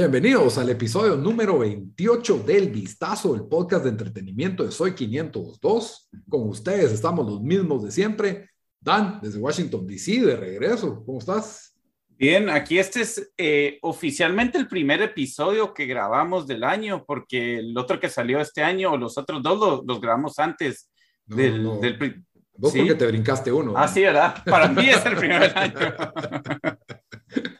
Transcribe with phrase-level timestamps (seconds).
[0.00, 6.08] Bienvenidos al episodio número 28 del Vistazo, el podcast de entretenimiento de Soy 502.
[6.28, 8.48] Con ustedes estamos los mismos de siempre.
[8.80, 11.02] Dan, desde Washington, D.C., de regreso.
[11.04, 11.76] ¿Cómo estás?
[12.10, 17.76] Bien, aquí este es eh, oficialmente el primer episodio que grabamos del año, porque el
[17.76, 20.92] otro que salió este año, los otros dos los, los grabamos antes
[21.26, 21.80] No, del, no.
[21.80, 22.24] del
[22.56, 22.78] Vos ¿Sí?
[22.78, 23.74] porque te brincaste uno.
[23.76, 24.44] Ah, sí, ¿verdad?
[24.44, 25.74] Para mí es el primero del año.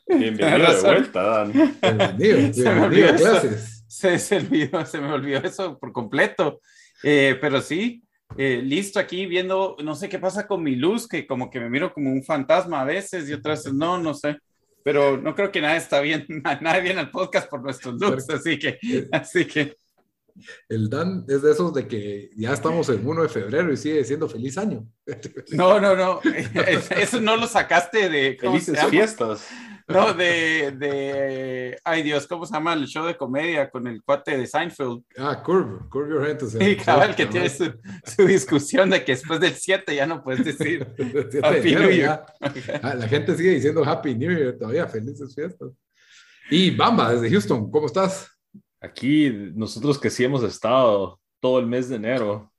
[0.08, 1.52] Bienvenido de vuelta, Dan.
[1.52, 3.24] Bienvenido, Se me bienvenido olvidó a eso.
[3.24, 3.84] clases.
[3.88, 6.60] Se, se, olvidó, se me olvidó eso por completo.
[7.02, 8.02] Eh, pero sí,
[8.36, 11.70] eh, listo aquí viendo, no sé qué pasa con mi luz, que como que me
[11.70, 14.38] miro como un fantasma a veces y otras veces no, no sé.
[14.84, 16.26] Pero no creo que nada está bien,
[16.60, 18.78] nadie viene al podcast por nuestros looks, así que,
[19.12, 19.76] así que.
[20.68, 23.98] El Dan es de esos de que ya estamos en 1 de febrero y sigue
[23.98, 24.86] diciendo feliz año.
[25.50, 26.20] No, no, no.
[26.96, 28.36] Eso no lo sacaste de.
[28.36, 28.90] ¿cómo se Felices llama?
[28.90, 29.48] fiestas.
[29.88, 31.78] No, de, de.
[31.82, 35.02] Ay, Dios, ¿cómo se llama el show de comedia con el cuate de Seinfeld?
[35.16, 36.62] Ah, Curve, Curve Your Enthusiasm.
[36.68, 37.72] Y cabal, que Sí, tiene su,
[38.04, 40.86] su discusión de que después del 7 ya no puedes decir.
[40.96, 42.26] Siete de Happy New ya.
[42.82, 45.70] Ah, la gente sigue diciendo Happy New Year todavía, felices fiestas.
[46.50, 48.30] Y Bamba, desde Houston, ¿cómo estás?
[48.80, 52.52] Aquí nosotros que sí hemos estado todo el mes de enero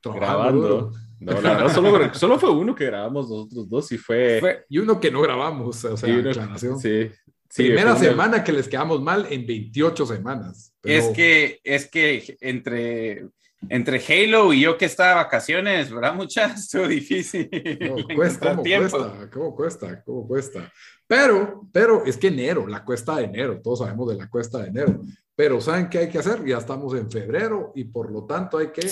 [0.00, 0.92] Trabajando grabando.
[1.20, 4.38] No, la verdad, solo, solo fue uno que grabamos nosotros dos y fue...
[4.40, 6.78] Fue- Y uno que no grabamos, o sea, uno- aclaración.
[6.78, 7.08] sí,
[7.48, 10.72] sí, Primera una- semana que les quedamos mal en 28 semanas.
[10.80, 13.26] Pero Es que, es que entre,
[13.68, 16.14] entre Halo y yo que estaba de vacaciones, ¿verdad?
[16.14, 17.50] Muchas, estuvo difícil.
[17.80, 18.90] no, cuesta, ¿cómo tiempo.
[18.98, 19.30] cuesta?
[19.30, 20.02] ¿Cómo cuesta?
[20.04, 20.72] ¿Cómo cuesta?
[21.06, 24.68] Pero, pero es que enero, la cuesta de enero, todos sabemos de la cuesta de
[24.68, 25.00] enero.
[25.34, 26.44] Pero ¿saben qué hay que hacer?
[26.44, 28.88] Ya estamos en febrero y por lo tanto hay que...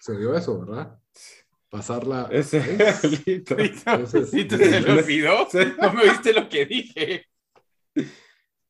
[0.00, 0.98] Se dio eso, ¿verdad?
[1.68, 2.28] Pasarla...
[2.32, 2.58] Ese.
[3.26, 3.56] Lito.
[3.58, 5.46] Entonces, ¿Y tú se le olvidó?
[5.80, 7.26] ¿No me oíste lo que dije?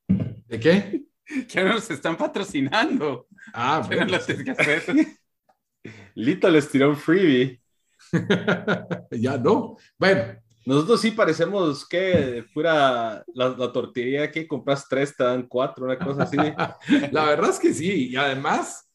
[0.08, 1.04] ¿De qué?
[1.48, 3.28] Que nos están patrocinando.
[3.54, 4.82] Ah, bueno, lo hacer.
[6.16, 7.62] Lito les tiró un freebie.
[9.12, 9.76] ya no.
[9.96, 10.34] Bueno,
[10.66, 15.96] Nosotros sí parecemos que fuera la, la tortillería que compras tres, te dan cuatro, una
[15.96, 16.36] cosa así.
[16.36, 18.08] la verdad es que sí.
[18.08, 18.89] Y además,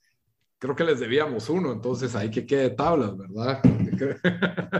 [0.65, 3.61] creo que les debíamos uno, entonces hay que quede tablas, ¿verdad?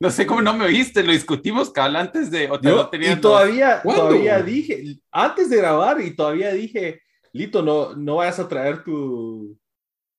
[0.00, 2.50] No sé cómo no me oíste, lo discutimos cabal antes de.
[2.50, 4.08] O te Yo- lo tenían y todavía, ¿Cuándo?
[4.08, 7.02] todavía dije, antes de grabar, y todavía dije,
[7.32, 9.56] Lito, no, no vayas a traer tu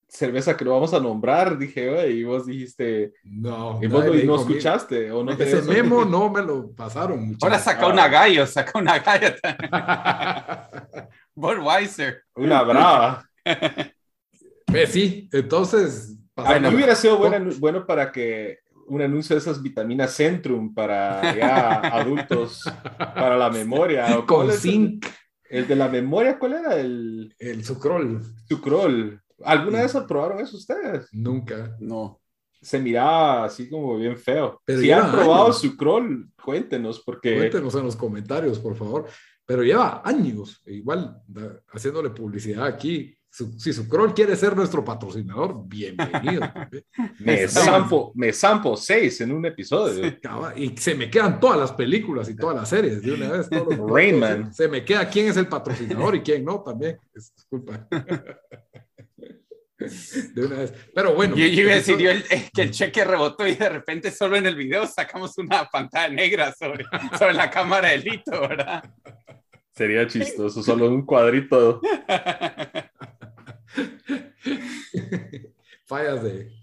[0.08, 1.58] cerveza que lo vamos a nombrar.
[1.58, 6.06] Dije, y vos dijiste, No, y vos no, dijo, escuchaste, o no te Ese memo
[6.14, 7.20] no me lo pasaron.
[7.20, 7.44] muchachos.
[7.44, 9.34] Ahora saca una gallo, saca una gallo.
[11.36, 12.24] Budweiser.
[12.36, 13.26] Una brava.
[14.74, 16.16] Eh, sí, entonces.
[16.34, 21.36] Pasando- mí hubiera sido bueno, bueno para que un anuncio de esas vitaminas Centrum para
[21.36, 22.64] ya adultos,
[22.98, 24.06] para la memoria.
[24.18, 25.06] ¿o cuál Con el- zinc,
[25.50, 26.76] El, de la memoria, ¿cuál era?
[26.80, 28.22] El el sucrol.
[28.48, 29.22] sucrol.
[29.44, 31.08] ¿Alguna vez probaron eso ustedes?
[31.12, 31.76] Nunca.
[31.80, 32.20] No.
[32.62, 34.62] se miraba así como bien feo.
[34.66, 35.62] Pero si han probado años.
[35.62, 39.06] su crawl, cuéntenos, porque Cuéntenos en los comentarios, por favor.
[39.46, 43.16] Pero lleva años, igual, da- haciéndole publicidad aquí.
[43.32, 46.42] Su- si Sucrol quiere ser nuestro patrocinador, bienvenido.
[47.20, 50.18] me zampo, me zampo seis en un episodio.
[50.56, 53.50] Y se me quedan todas las películas y todas las series de una vez.
[53.50, 54.54] todos los- Rain Man.
[54.54, 56.98] Se me queda quién es el patrocinador y quién no también.
[57.14, 57.88] Es- Disculpa.
[60.36, 60.74] De una vez.
[60.94, 61.38] Pero bueno.
[61.38, 62.24] Yo, yo iba a decir eso- yo el-
[62.54, 66.54] que el cheque rebotó y de repente solo en el video sacamos una pantalla negra
[66.54, 66.84] sobre,
[67.18, 68.84] sobre la cámara de Lito, ¿verdad?
[69.72, 71.80] Sería chistoso, solo un cuadrito.
[75.86, 76.60] fallas de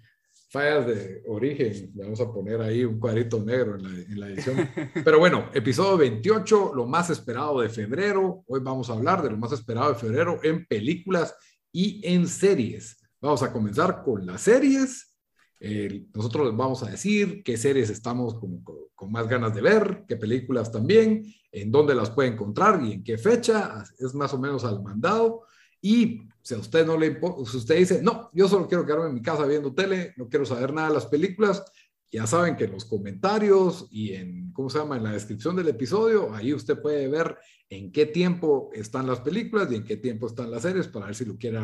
[0.49, 1.93] fallas de origen.
[1.95, 4.69] Le vamos a poner ahí un cuadrito negro en la, en la edición.
[5.05, 8.43] Pero bueno, episodio 28, lo más esperado de febrero.
[8.47, 11.35] Hoy vamos a hablar de lo más esperado de febrero en películas
[11.73, 12.97] y en series.
[13.21, 15.15] Vamos a comenzar con las series.
[15.59, 19.63] Eh, nosotros les vamos a decir qué series estamos con, con, con, más ganas de
[19.63, 23.83] ver, qué películas también, en dónde las puede encontrar y en qué fecha.
[23.99, 25.43] Es más o menos al mandado.
[25.81, 29.09] Y si a usted no le importa, si usted dice, no, yo solo quiero quedarme
[29.09, 31.65] en mi casa viendo tele, no quiero saber nada de las películas,
[32.13, 34.97] Ya saben que en los comentarios y en, ¿cómo se llama?
[34.97, 37.37] En la descripción del episodio, ahí usted puede ver
[37.69, 41.17] en qué tiempo están las películas y en qué tiempo están las series para ver
[41.17, 41.59] si lo quiere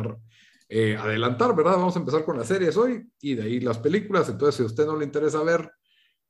[0.67, 1.77] eh, adelantar, ¿verdad?
[1.77, 4.27] Vamos a empezar con las series hoy y de ahí las películas.
[4.27, 5.71] Entonces, si a usted no le interesa ver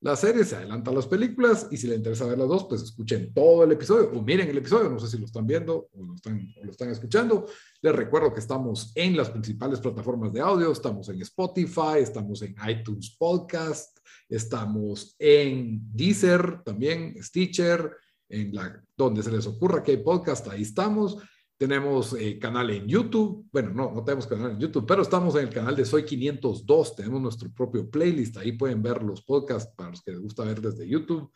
[0.04, 3.32] la serie, se adelanta las películas y si le interesa ver las dos, pues escuchen
[3.32, 6.14] todo el episodio o miren el episodio, no sé si lo están viendo o lo
[6.14, 7.46] están, o lo están escuchando.
[7.80, 12.54] Les recuerdo que estamos en las principales plataformas de audio, estamos en Spotify, estamos en
[12.68, 13.98] iTunes Podcast,
[14.28, 17.96] estamos en Deezer, también Stitcher,
[18.28, 21.16] en la, donde se les ocurra que hay podcast, ahí estamos.
[21.56, 23.46] Tenemos eh, canal en YouTube.
[23.52, 26.96] Bueno, no, no tenemos canal en YouTube, pero estamos en el canal de Soy 502.
[26.96, 28.36] Tenemos nuestro propio playlist.
[28.38, 31.32] Ahí pueden ver los podcasts para los que les gusta ver desde YouTube.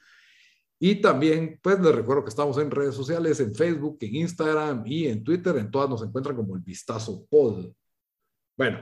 [0.81, 5.07] Y también, pues les recuerdo que estamos en redes sociales, en Facebook, en Instagram y
[5.07, 5.57] en Twitter.
[5.57, 7.73] En todas nos encuentran como el Vistazo Pod.
[8.57, 8.79] Bueno,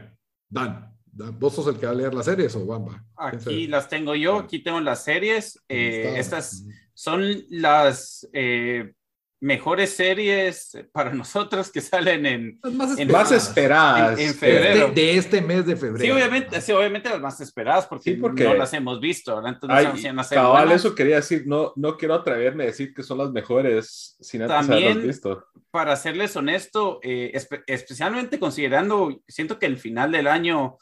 [0.48, 0.92] Dan,
[1.38, 3.04] ¿vos sos el que va a leer las series o Bamba?
[3.16, 5.62] Aquí las tengo yo, aquí tengo las series.
[5.68, 8.92] Eh, estas son las eh,
[9.40, 14.88] mejores series para nosotros que salen en más, en, más esperadas en, febrero.
[14.88, 16.04] De, de, este mes de febrero.
[16.04, 19.46] Sí, obviamente, sí, obviamente las más esperadas porque, sí, porque no las hemos visto.
[19.46, 23.30] Entonces, Ay, cabal, eso quería decir, no, no quiero atreverme a decir que son las
[23.30, 25.46] mejores sin antes También, visto.
[25.70, 30.78] Para serles honesto, eh, espe especialmente considerando, siento que el final del año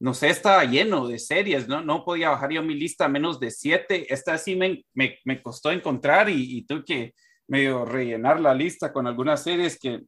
[0.00, 1.82] no sé, estaba lleno de series, ¿no?
[1.82, 4.12] No podía bajar yo mi lista a menos de siete.
[4.14, 7.14] Esta sí me, me, me costó encontrar y, y tuve que
[7.48, 10.02] medio rellenar la lista con algunas series que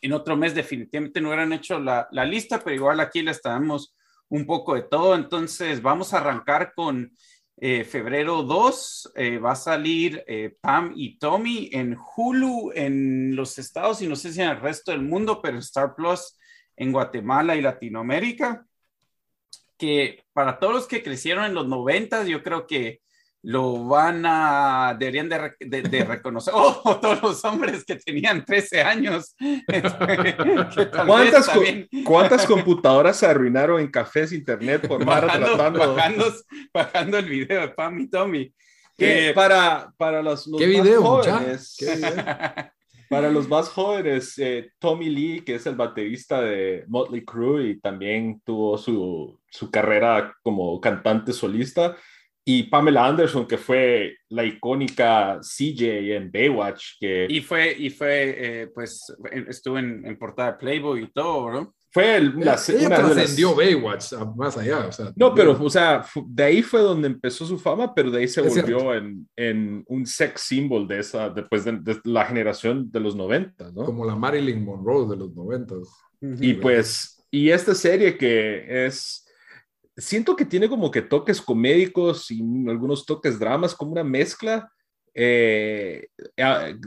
[0.00, 3.94] en otro mes definitivamente no hubieran hecho la, la lista, pero igual aquí les traemos
[4.28, 5.14] un poco de todo.
[5.14, 7.12] Entonces vamos a arrancar con
[7.56, 9.12] eh, febrero 2.
[9.14, 14.16] Eh, va a salir eh, Pam y Tommy en Hulu en los estados y no
[14.16, 16.36] sé si en el resto del mundo, pero Star Plus
[16.76, 18.66] en Guatemala y Latinoamérica
[19.82, 23.00] que para todos los que crecieron en los noventas, yo creo que
[23.42, 28.82] lo van a, deberían de, de, de reconocer, oh, todos los hombres que tenían 13
[28.82, 29.34] años.
[31.06, 31.50] ¿Cuántas,
[32.04, 35.94] ¿Cuántas computadoras se arruinaron en cafés internet por Mara bajando, tratando?
[35.94, 36.32] Bajando,
[36.72, 38.54] bajando, el video de Pam y Tommy.
[38.96, 42.12] Que para, para los, los ¿Qué video, jóvenes, ¿Qué video?
[43.12, 47.78] Para los más jóvenes, eh, Tommy Lee, que es el baterista de Motley Crue y
[47.78, 51.94] también tuvo su, su carrera como cantante solista,
[52.44, 56.98] y Pamela Anderson, que fue la icónica CJ en Baywatch.
[56.98, 57.26] Que...
[57.28, 59.14] Y fue, y fue eh, pues,
[59.48, 61.74] estuvo en, en, portada Playboy y todo, ¿no?
[61.90, 63.56] Fue el, la, ella una trascendió las...
[63.56, 65.12] Baywatch más allá, o sea.
[65.14, 68.40] No, pero, o sea, de ahí fue donde empezó su fama, pero de ahí se
[68.40, 73.14] volvió en, en, un sex symbol de esa, después de, de, la generación de los
[73.14, 73.84] 90, ¿no?
[73.84, 75.74] Como la Marilyn Monroe de los 90.
[76.40, 79.26] Y pues, y esta serie que es
[79.96, 84.70] siento que tiene como que toques comédicos y algunos toques dramas, como una mezcla.
[85.14, 86.08] Eh,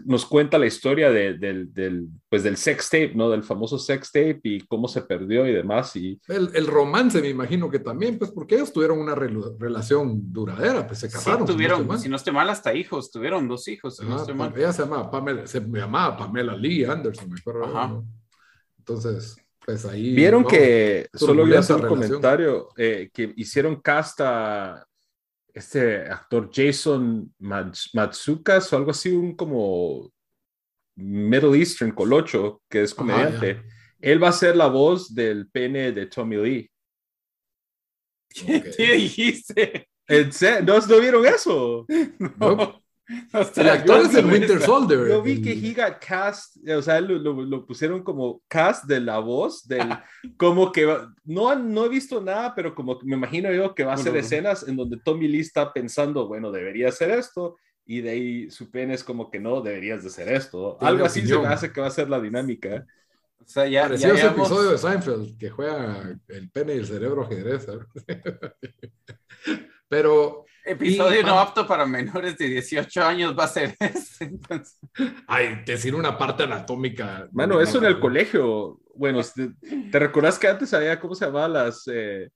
[0.03, 3.29] nos cuenta la historia de, del, del, pues del sex tape, ¿no?
[3.29, 5.95] Del famoso sex tape y cómo se perdió y demás.
[5.95, 6.19] Y...
[6.27, 10.87] El, el romance, me imagino que también, pues porque ellos tuvieron una re relación duradera,
[10.87, 11.45] pues se casaron.
[11.45, 13.97] Sí, tuvieron, si no, si no estoy mal, hasta hijos, tuvieron dos hijos.
[13.97, 14.51] Si Ajá, no estoy mal.
[14.57, 17.65] Ella se llamaba Pamela, se llamaba Pamela Lee Anderson, me acuerdo.
[17.65, 18.01] Ajá.
[18.79, 20.13] Entonces, pues ahí.
[20.13, 22.07] Vieron no, que, solo voy a hacer un relación.
[22.07, 24.85] comentario, eh, que hicieron cast a
[25.51, 30.11] este actor Jason Matsukas o algo así, un como
[30.95, 33.51] Middle Eastern colocho, que es comediante.
[33.51, 33.63] Ajá,
[33.99, 36.71] Él va a ser la voz del pene de Tommy Lee.
[38.29, 38.71] ¿Qué, okay.
[38.77, 39.89] ¿Qué dijiste?
[40.63, 41.85] ¿No, ¿No vieron eso?
[42.37, 42.81] No.
[43.07, 45.07] El actor es el Winter Soldier.
[45.07, 48.99] Yo vi que he got cast, o sea, lo, lo, lo, pusieron como cast de
[48.99, 49.89] la voz, del,
[50.37, 50.85] como que
[51.23, 54.67] no, no he visto nada, pero como me imagino yo que va a ser escenas
[54.67, 58.95] en donde Tommy Lee está pensando, bueno, debería hacer esto, y de ahí su pene
[58.95, 60.77] es como que no, deberías de hacer esto.
[60.81, 61.43] Algo así opinión.
[61.43, 62.85] se me hace que va a ser la dinámica.
[63.39, 66.87] O sea, ya, Parecía ya ese episodio de Seinfeld que juega el pene y el
[66.87, 67.67] cerebro ajedrez.
[69.87, 74.25] Pero episodio y, no apto para menores de 18 años va a ser ese.
[74.25, 74.79] Entonces...
[75.27, 77.27] Ay, decir una parte anatómica.
[77.31, 78.79] Mano, eso en el colegio.
[78.95, 79.51] Bueno, ¿te,
[79.91, 81.83] te recordás que antes había, ¿cómo se llamaban las...
[81.87, 82.29] Eh,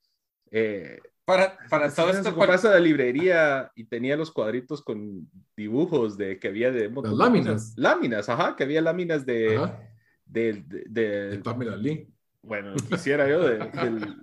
[0.51, 2.33] eh, para, para todo esto.
[2.33, 6.89] Cuando a la librería y tenía los cuadritos con dibujos de que había de.
[6.89, 7.73] Las láminas.
[7.77, 9.57] Láminas, ajá, que había láminas de.
[9.57, 9.79] Ajá.
[10.25, 12.07] De, de, de, de Pamela Lee.
[12.41, 14.21] Bueno, quisiera yo de, del,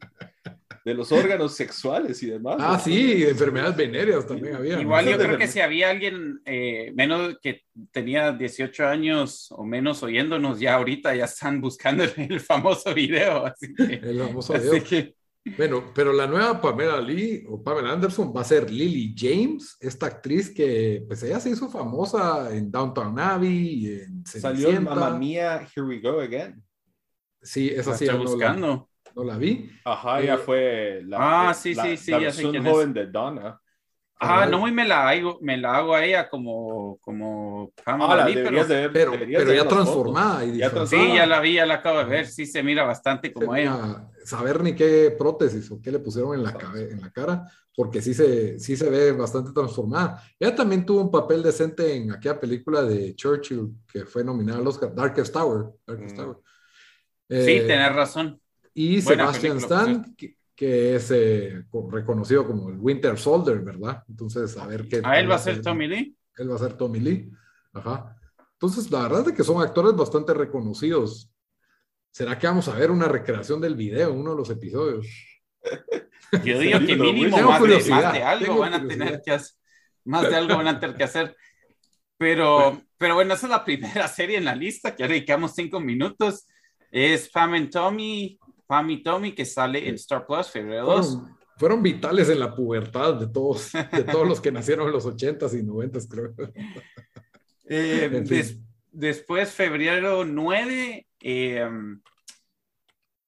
[0.87, 2.59] de los órganos sexuales y demás.
[2.61, 2.79] Ah, ¿no?
[2.79, 4.81] sí, enfermedades venéreas también había.
[4.81, 5.11] Igual ¿no?
[5.11, 10.61] yo creo que si había alguien eh, menos que tenía 18 años o menos oyéndonos,
[10.61, 13.47] ya ahorita ya están buscando el, famoso video.
[13.47, 14.85] Así que, el famoso video.
[14.85, 15.13] Que...
[15.57, 20.07] Bueno, pero la nueva Pamela Lee o Pamela Anderson va a ser Lily James, esta
[20.07, 25.67] actriz que pues ella se hizo famosa en Downtown Abbey, en Salió en Mamma Mía,
[25.75, 26.63] Here We Go Again.
[27.43, 28.89] Sí, esa La sí la, buscando.
[29.17, 29.71] No la vi.
[29.85, 32.67] Ajá, Eh, ella fue la, Ah, sí, la- sí, sí, la ya sé versión quién
[32.67, 32.73] es.
[32.73, 33.61] joven de Donna.
[34.19, 38.27] Ah, no, y me la hago, me la hago a ella como, como Pamela Ah,
[38.27, 39.11] Lee, pero- deberías de ver.
[39.37, 40.87] Pero, ya transformada y Ya.
[40.87, 42.27] Sí, ya la vi, ya la acabo de ver.
[42.27, 44.09] Sí, se mira bastante como ella.
[44.25, 47.45] Saber ni qué prótesis o qué le pusieron en la, cabe- en la cara,
[47.75, 50.23] porque sí se, sí se ve bastante transformada.
[50.41, 54.67] Ella también tuvo un papel decente en aquella película de Churchill que fue nominada al
[54.67, 55.67] Oscar, Darkest Tower.
[55.87, 56.19] Darkest Mm.
[56.23, 56.37] Tower.
[57.29, 58.41] Sí, Eh, tenés razón.
[58.79, 64.05] Y Buena Sebastian Stan, que, que es eh, co- reconocido como el Winter Soldier, ¿verdad?
[64.07, 65.01] Entonces, a ver qué.
[65.03, 66.15] ¿A él va a ser Tommy Lee?
[66.37, 67.31] Él va a ser Tommy Lee.
[67.73, 68.15] Ajá.
[68.53, 71.31] Entonces, la verdad es que son actores bastante reconocidos.
[72.11, 75.07] ¿Será que vamos a ver una recreación del video uno de los episodios?
[76.45, 79.57] Yo digo que mínimo más de, más de algo van a tener que hacer.
[80.05, 81.35] Más de algo van a tener que hacer.
[82.19, 86.47] Pero, pero bueno, esa es la primera serie en la lista que dedicamos cinco minutos.
[86.91, 91.07] Es Pam and Tommy, Pam y Tommy, que sale en Star Plus, febrero 2.
[91.07, 95.07] Fueron, fueron vitales en la pubertad de todos, de todos los que nacieron en los
[95.07, 96.35] 80s y 90s, creo.
[97.69, 98.25] Eh, En fin.
[98.37, 98.61] des-
[98.93, 101.69] después, febrero 9, eh,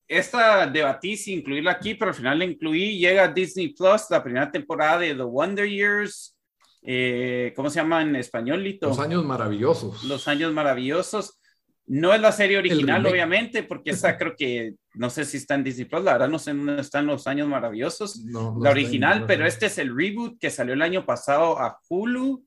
[0.06, 2.98] esta debatí si incluirla aquí, pero al final la incluí.
[2.98, 6.36] Llega a Disney Plus la primera temporada de The Wonder Years.
[6.82, 8.88] Eh, ¿Cómo se llama en español, Lito?
[8.88, 10.04] Los años maravillosos.
[10.04, 11.38] Los Años Maravillosos.
[11.90, 15.64] No es la serie original, obviamente, porque esa creo que no sé si está en
[15.64, 16.04] Disney Plus.
[16.04, 19.66] La verdad, no sé dónde están Los Años Maravillosos No, no la original, pero este
[19.66, 22.44] es el reboot que salió el año pasado a Hulu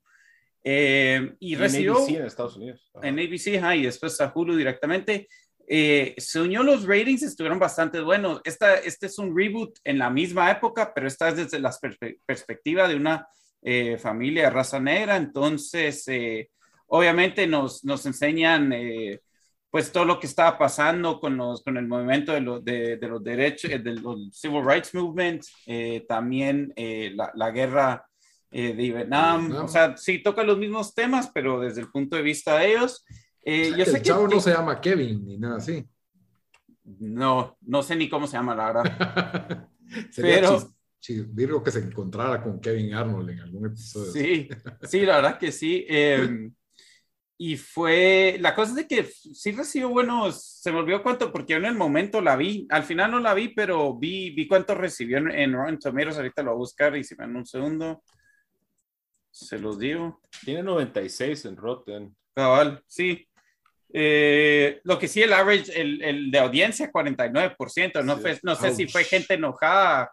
[0.64, 2.92] eh, y Y en recibió ABC en Estados Unidos.
[2.94, 3.08] Ajá.
[3.08, 5.28] en ABC ajá, y después a Hulu directamente.
[5.74, 8.42] Eh, se unió los ratings, estuvieron bastante buenos.
[8.44, 12.20] Esta, este es un reboot en la misma época, pero esta es desde la perspe-
[12.26, 13.28] perspectiva de una
[13.62, 15.16] eh, familia de raza negra.
[15.16, 16.50] Entonces, eh,
[16.88, 19.22] obviamente nos, nos enseñan eh,
[19.72, 23.08] pues todo lo que estaba pasando con, los, con el movimiento de, los de, de
[23.08, 28.06] los derechos, eh, del del Civil Rights Movement, eh, también eh, la, la guerra
[28.52, 29.46] eh, de Vietnam.
[29.48, 29.66] Vietnam.
[29.66, 33.06] O sea, sí toca los mismos temas, pero desde el punto de vista de ellos.
[33.44, 35.84] Eh, yo que sé el que, chavo que- no se llama Kevin ni nada así.
[37.00, 39.68] no, no sé ni cómo se llama, la verdad.
[40.12, 44.12] Sería Pero- chis- chis- Virgo que se encontrara con Kevin Arnold en algún episodio.
[44.12, 44.50] Sí,
[44.84, 45.86] sí, la verdad que sí.
[45.90, 46.52] Eh,
[47.44, 51.54] y fue, la cosa es de que sí recibió buenos, se me olvidó cuánto, porque
[51.54, 54.76] yo en el momento la vi, al final no la vi, pero vi, vi cuánto
[54.76, 57.46] recibió en, en Rotten Tomatoes, ahorita lo voy a buscar y si me dan un
[57.48, 58.04] segundo,
[59.32, 60.22] se los digo.
[60.46, 62.16] Tiene 96 en Rotten.
[62.36, 63.28] Cabal, sí.
[63.94, 68.04] Eh, lo que sí, el average, el, el de audiencia, 49%.
[68.04, 68.22] No, Sí.
[68.22, 70.12] fue- no sé si fue gente enojada.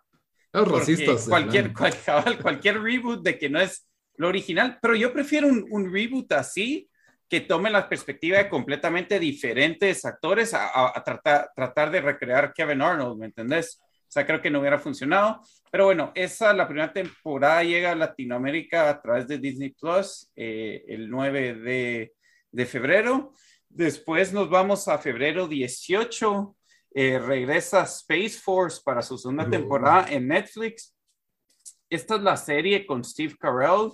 [0.52, 1.28] Los racistas.
[1.28, 4.78] Cualquier, cual- cabal, cualquier reboot de que no es lo original.
[4.80, 6.88] Pero yo prefiero un, un reboot así,
[7.28, 12.52] que tome la perspectiva de completamente diferentes actores a, a- a tratar, tratar de recrear
[12.54, 13.80] Kevin Arnold, ¿me entendés?
[13.82, 15.40] O sea, creo que no hubiera funcionado.
[15.70, 20.82] Pero bueno, esa, la primera temporada llega a Latinoamérica a través de Disney Plus eh,
[20.88, 22.14] el 9 de,
[22.50, 23.32] de febrero.
[23.68, 26.54] Después nos vamos a febrero 18.
[26.94, 29.50] eh, regresa Space Force para su segunda Oh.
[29.50, 30.96] temporada en Netflix.
[31.90, 33.90] Esta es la serie con Steve Carell,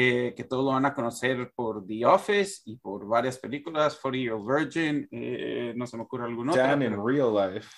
[0.00, 4.22] eh, que todos lo van a conocer por The Office y por varias películas, 40
[4.22, 6.68] Year Virgin, eh, no se me ocurre alguna otra.
[6.68, 7.68] Dan in real life.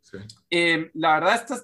[0.00, 0.16] Sí.
[0.48, 1.62] Eh, la verdad, esta,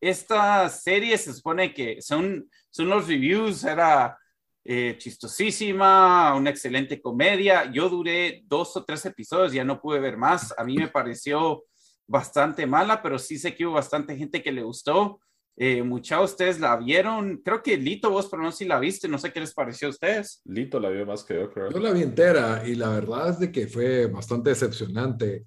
[0.00, 4.18] esta serie se supone que son, son los reviews, era
[4.64, 7.70] eh, chistosísima, una excelente comedia.
[7.70, 10.54] Yo duré dos o tres episodios, ya no pude ver más.
[10.56, 11.64] A mí me pareció
[12.06, 15.20] bastante mala, pero sí sé que hubo bastante gente que le gustó.
[15.58, 17.38] Eh, mucha de ustedes la vieron.
[17.38, 19.88] Creo que Lito, vos, pero no sé si la viste, no sé qué les pareció
[19.88, 20.42] a ustedes.
[20.44, 21.70] Lito la vio más que yo, creo.
[21.70, 25.46] Yo la vi entera y la verdad es de que fue bastante decepcionante.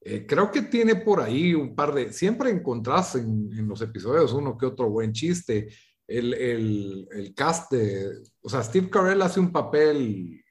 [0.00, 4.32] Eh, creo que tiene por ahí un par de, siempre encontrás en, en los episodios
[4.32, 5.68] uno que otro buen chiste.
[6.08, 8.08] El, el, el cast de,
[8.40, 10.42] o sea, Steve Carell hace un papel,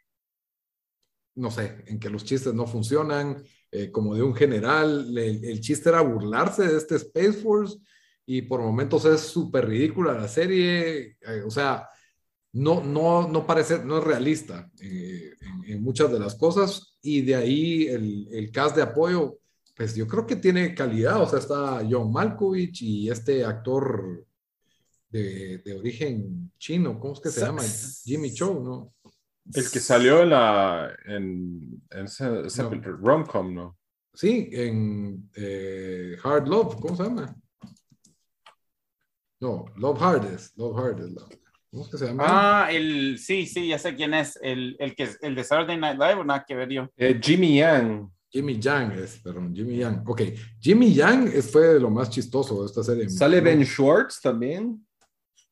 [1.35, 5.17] no sé, en que los chistes no funcionan, eh, como de un general.
[5.17, 7.79] El, el chiste era burlarse de este Space Force
[8.31, 11.17] y por momentos es súper ridícula la serie.
[11.19, 11.89] eh, o sea,
[12.53, 17.21] no, no, no parece, no es realista eh, en, en muchas de las cosas y
[17.21, 19.39] de ahí el, el cast de apoyo,
[19.75, 24.23] pues yo creo que tiene calidad, o sea, está John Malkovich y este actor
[25.09, 27.63] de, de origen chino, ¿cómo es que se llama?
[28.03, 28.93] Jimmy Cho, ¿no?
[29.55, 30.95] El que salió en la.
[31.07, 32.69] en, en ese, ese No.
[32.69, 33.77] rom-com, ¿no?
[34.13, 37.35] Sí, en eh, Hard Love, ¿cómo se llama?
[39.39, 41.17] No, Love Hardest, Love Hardest.
[41.71, 42.23] ¿Cómo es que se llama?
[42.27, 44.37] Ah, el, sí, sí, ya sé quién es.
[44.41, 46.89] El, el que el de Saturday Night Live, o nada que ver yo.
[46.97, 48.09] Eh, Jimmy Yang.
[48.31, 50.03] Jimmy Yang es, perdón, Jimmy Yang.
[50.07, 50.21] Ok,
[50.59, 53.09] Jimmy Yang fue lo más chistoso de esta serie.
[53.09, 54.85] ¿Sale Ben Schwartz también?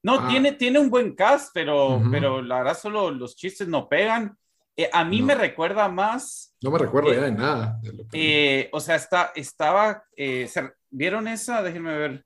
[0.04, 0.28] No, Ah.
[0.30, 2.12] tiene, tiene un buen cast, pero, Ujú.
[2.12, 4.38] pero la verdad solo los chistes no pegan.
[4.76, 5.28] Eh, a mí No.
[5.28, 7.80] me recuerda más, No me recuerdo Eh, ya de nada.
[7.82, 11.62] de lo que- eh, o sea, está, estaba, eh, se- ¿vieron esa?
[11.64, 12.26] Déjenme ver.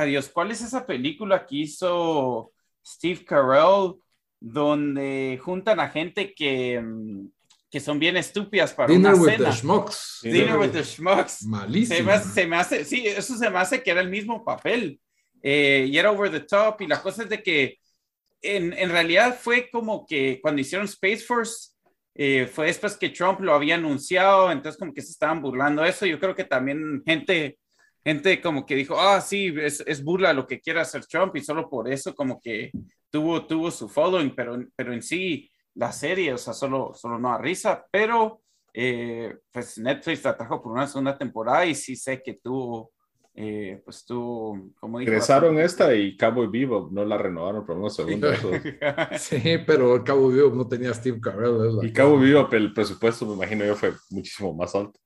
[0.00, 2.52] Adiós, ¿cuál es esa película que hizo
[2.84, 3.94] Steve Carell
[4.40, 7.28] donde juntan a gente que, mm,
[7.70, 9.50] que son bien estúpidas para Dinner una with cena?
[9.50, 10.20] the Schmucks.
[10.22, 11.42] Dinner with the Schmucks.
[11.46, 11.96] Malísimo.
[11.96, 14.44] Se me, hace, se me hace- sí, eso se me hace que era el mismo
[14.44, 15.00] papel.
[15.42, 16.80] Eh, y era over the top.
[16.82, 17.78] Y la cosa es de que
[18.42, 21.70] en, en realidad fue como que cuando hicieron Space Force,
[22.14, 25.88] eh, fue después que Trump lo había anunciado, entonces como que se estaban burlando de
[25.90, 26.06] eso.
[26.06, 27.58] Yo creo que también gente,
[28.04, 31.40] gente como que dijo, ah, sí, es, es burla lo que quiere hacer Trump y
[31.40, 32.70] solo por eso como que
[33.10, 37.30] tuvo, tuvo su following, pero, pero en sí la serie, o sea, solo, solo no
[37.30, 38.42] da risa, pero
[38.72, 42.92] eh, pues Netflix la trajo por una segunda temporada y sí sé que tuvo,
[43.34, 45.10] eh, pues tuvo, como dijo...
[45.10, 48.36] Regresaron esta y Cowboy Vivo no la renovaron por unos segundos.
[48.36, 48.50] eso.
[49.18, 51.78] Sí, pero el Cabo Vivo no tenía Steve Carell.
[51.82, 51.92] Y.
[51.92, 55.00] Cowboy Vivo, el presupuesto, me imagino yo, fue muchísimo más alto.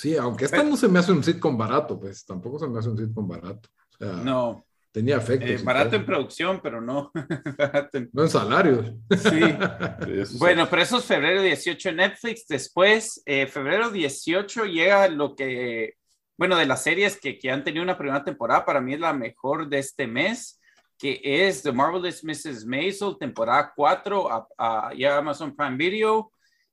[0.00, 2.88] Sí, aunque esta no se me hace un sitcom barato, pues tampoco se me hace
[2.90, 3.68] un sitcom barato.
[3.94, 5.50] O sea, no, tenía efectos.
[5.50, 7.10] eh, barato en producción, pero no.
[7.92, 8.92] en- No en salarios.
[9.10, 9.28] Sí.
[9.30, 9.40] Sí,
[10.20, 10.38] eso sí.
[10.38, 12.46] Bueno, pero eso es febrero 18 en Netflix.
[12.46, 15.94] Después, eh, febrero 18 llega lo que,
[16.36, 19.12] bueno, de las series que, que han tenido una primera temporada, para mí es la
[19.12, 20.60] mejor de este mes,
[20.96, 22.64] que es The Marvelous Mrs.
[22.66, 26.30] Maisel, temporada 4, a, a- ya Amazon Prime Video.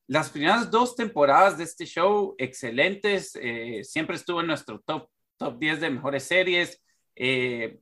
[0.08, 3.36] Las primeras dos temporadas de este show, excelentes.
[3.42, 6.82] eh, siempre estuvo en nuestro top, top 10 de mejores series.
[7.18, 7.80] eh,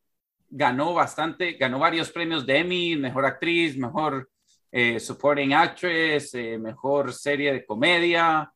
[0.56, 4.30] ganó bastante, ganó varios premios de Emmy, mejor actriz, mejor
[4.72, 8.52] eh, supporting actress, mejor serie de comedia,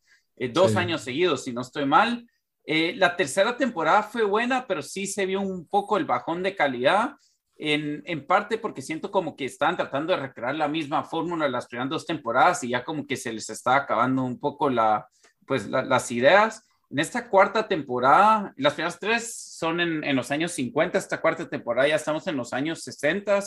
[0.54, 0.78] dos Sí.
[0.78, 2.28] años seguidos, si no estoy mal.
[2.68, 7.15] La tercera temporada fue buena, pero sí se vio un poco el bajón de calidad,
[7.58, 11.52] en, en parte porque siento como que estaban tratando de recrear la misma fórmula de
[11.52, 15.08] las primeras dos temporadas y ya como que se les está acabando un poco la,
[15.46, 16.63] pues, la- las ideas.
[16.89, 21.50] En esta cuarta temporada, las primeras tres son en, en los años 50, esta cuarta
[21.50, 23.39] temporada ya estamos en los años 60.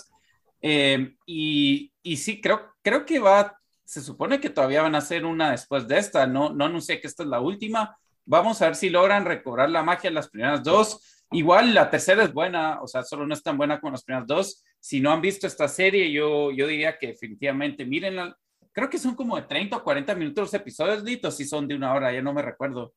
[0.62, 5.24] Eh, y, y sí, creo, creo que va, se supone que todavía van a hacer
[5.24, 7.96] una después de esta, no, no anuncié que esta es la última.
[8.26, 11.19] Vamos a ver si logran recobrar la magia de las primeras dos.
[11.32, 14.26] Igual la tercera es buena, o sea, solo no es tan buena como las primeras
[14.26, 14.64] dos.
[14.80, 18.36] Si no han visto esta serie, yo, yo diría que definitivamente mírenla.
[18.72, 21.74] Creo que son como de 30 o 40 minutos los episodios, Lito, si son de
[21.74, 22.94] una hora, ya no me recuerdo.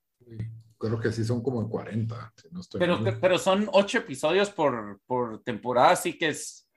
[0.78, 2.34] Creo que sí son como en 40.
[2.36, 3.18] si no estoy Pero, mal.
[3.20, 6.68] pero son ocho episodios por, por temporada, así que es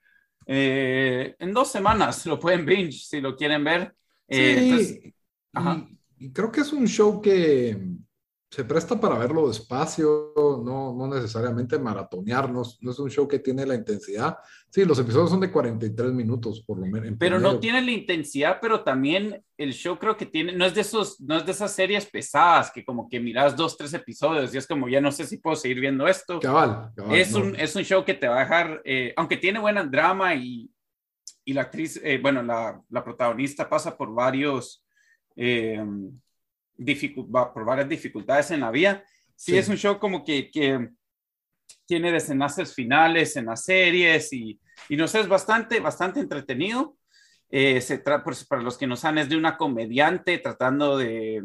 [0.47, 3.95] eh, en dos semanas lo pueden binge si lo quieren ver.
[4.29, 5.15] Eh, Sí, entonces, y-
[5.53, 5.89] ajá.
[6.19, 7.77] y, creo que es un show que
[8.57, 10.33] se presta para verlo despacio,
[10.65, 14.39] no, no necesariamente maratonear, no, es- no un show que tiene la intensidad.
[14.71, 17.07] Sí, los episodios son de 43 minutos por lo menos.
[17.07, 17.61] en pero no promedio.
[17.61, 21.37] tiene la intensidad, pero también el show creo que tiene, no es de esos, no
[21.37, 24.89] es de esas series pesadas que como que miras dos, tres episodios y es como
[24.89, 26.41] ya no sé si puedo seguir viendo esto.
[26.41, 27.41] Cabal, cabal, es, no.
[27.41, 30.71] un, es un show que te va a dejar, eh, aunque tiene buena drama y,
[31.45, 34.83] y la actriz, eh, bueno, la, la protagonista pasa por varios,
[35.37, 35.85] eh,
[37.53, 39.05] por varias dificultades en la vida.
[39.35, 39.59] Sí, Sí.
[39.59, 40.91] es un show como que, que
[41.87, 46.97] tiene desenlaces finales en las series y, y no sé, es bastante, bastante entretenido.
[47.49, 51.43] Eh, se por- para los que no saben, es de una comediante tratando de,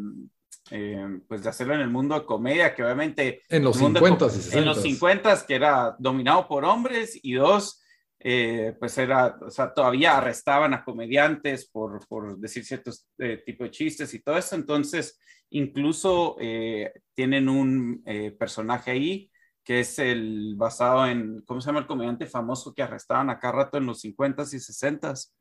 [0.71, 3.99] eh, pues de hacerlo en el mundo de comedia, que obviamente En los el mundo
[3.99, 4.57] 50 y co- 60.
[4.59, 7.80] En los 50 que era dominado por hombres y dos,
[8.23, 13.65] eh, pues era, o sea, todavía arrestaban a comediantes por, por decir ciertos eh, tipos
[13.65, 14.55] de chistes y todo eso.
[14.55, 19.31] Entonces, incluso eh, tienen un eh, personaje ahí
[19.63, 23.77] que es el basado en, ¿cómo se llama el comediante famoso que arrestaban acá rato
[23.77, 25.33] en los 50s y 60s?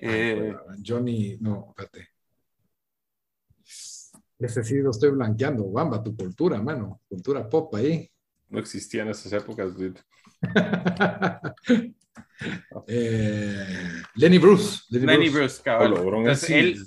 [0.00, 2.08] Ay, Eh, Johnny, no, espérate.
[4.38, 5.70] Ese sí lo estoy blanqueando.
[5.70, 7.00] Bamba, tu cultura, mano.
[7.08, 8.08] Cultura pop ahí.
[8.48, 9.76] No existía en esas épocas.
[9.76, 10.00] dude.
[12.86, 14.82] Eh, Lenny Bruce.
[14.90, 15.62] Lenny, Lenny Bruce.
[15.64, 15.78] Bruce.
[15.84, 16.84] Oh, logró Entonces, él,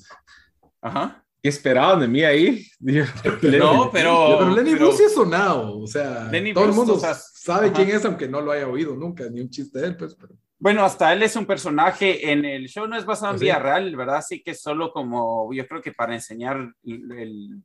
[0.82, 1.24] ajá.
[1.44, 2.65] ¿Qué esperaban de mí ahí?
[2.80, 4.38] No, pero.
[4.39, 5.80] Pero Lenny pero- Bruce sí es sonado.
[5.80, 7.76] O sea, Lenny todo el Bruce, mundo o sea, sabe ajá.
[7.76, 10.15] quién es, aunque no lo haya oído nunca, ni un chiste de él, pues.
[10.15, 13.39] Pero, Bueno, hasta él es un personaje en el show, no es basado en ¿Ah,
[13.39, 13.46] sí?
[13.46, 14.17] vida real, ¿verdad?
[14.17, 17.63] Así que solo como, yo creo que para enseñar el- el-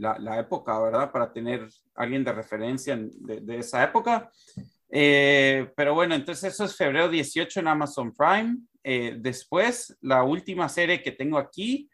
[0.00, 1.10] la, la, época, ¿verdad?
[1.10, 4.30] Para tener alguien de referencia de, de esa época.
[4.94, 8.58] Eh, pero bueno, entonces eso es febrero 18 en Amazon Prime.
[8.84, 11.88] Eh, después, la última serie que tengo aquí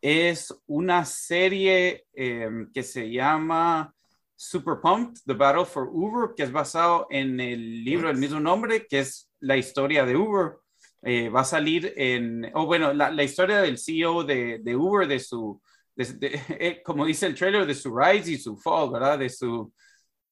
[0.00, 3.94] es una serie eh, que se llama
[4.34, 8.88] Super Pumped, The Battle for Uber, que es basado en el libro del mismo nombre,
[8.88, 10.54] que es la historia de Uber.
[11.02, 15.20] Eh, va a salir en, o bueno, la, historia del CEO de, de Uber, de
[15.20, 15.60] su,
[15.96, 19.18] eh, como dice el trailer, de su rise y su fall, ¿verdad?
[19.18, 19.72] De su,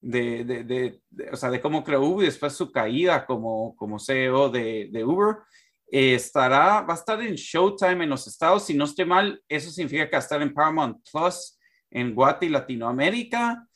[0.00, 1.00] de, de,
[1.32, 5.36] o sea, de cómo creó Uber y después su caída como, como CEO de, Uber.
[5.92, 9.70] Eh, estará, va a estar en Showtime en los estados, si no estoy mal, eso
[9.70, 11.58] significa que va a estar en Paramount Plus
[11.90, 13.66] en Guate y Latinoamérica.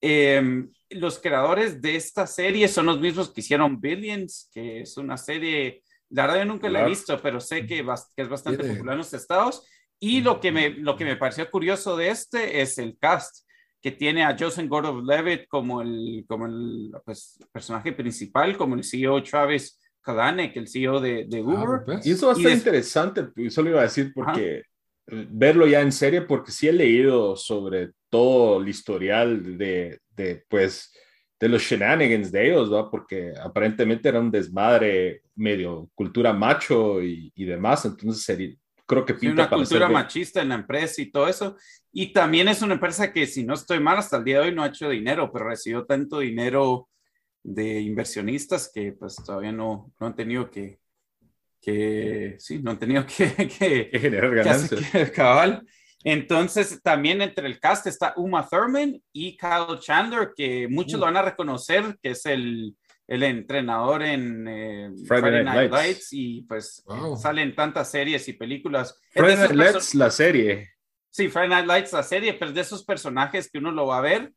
[0.00, 5.16] Eh, los creadores de esta serie son los mismos que hicieron Billions, que es una
[5.16, 6.72] serie, la verdad yo nunca claro.
[6.72, 9.64] la he visto, pero sé que, que es bastante popular en los estados.
[10.00, 13.41] Y lo que, me, lo que me pareció curioso de este es el cast,
[13.82, 19.20] que tiene a Joseph Gordon-Levitt como el, como el pues, personaje principal, como el CEO
[19.24, 21.80] Travis Kalanick, el CEO de, de Uber.
[21.80, 22.06] Ah, pues.
[22.06, 24.62] Y eso va a estar interesante, solo iba a decir, porque
[25.08, 25.26] Ajá.
[25.30, 30.92] verlo ya en serie, porque sí he leído sobre todo el historial de, de, pues,
[31.40, 32.88] de los shenanigans de ellos, ¿va?
[32.88, 38.54] porque aparentemente era un desmadre medio cultura macho y, y demás, entonces sería,
[38.92, 41.56] creo que pinta sí, una para cultura machista en la empresa y todo eso.
[41.92, 44.54] Y también es una empresa que, si no estoy mal, hasta el día de hoy
[44.54, 46.88] no ha hecho dinero, pero recibió tanto dinero
[47.42, 50.78] de inversionistas que pues todavía no, no han tenido que,
[51.60, 54.90] que, sí, no han tenido que, que, que generar ganancias.
[54.90, 55.66] Que, cabal.
[56.04, 60.98] Entonces, también entre el cast está Uma Thurman y Kyle Chandler, que muchos uh.
[60.98, 62.76] lo van a reconocer, que es el,
[63.12, 65.72] el entrenador en eh, Friday, Friday, Night, Lights.
[65.72, 66.08] Lights.
[66.12, 67.14] y pues wow.
[67.14, 68.98] salen tantas series y películas.
[69.10, 70.70] Friday Night Lights, la serie.
[71.10, 73.98] Sí, Friday Night Lights, la serie, pero es de esos personajes que uno lo va
[73.98, 74.32] a ver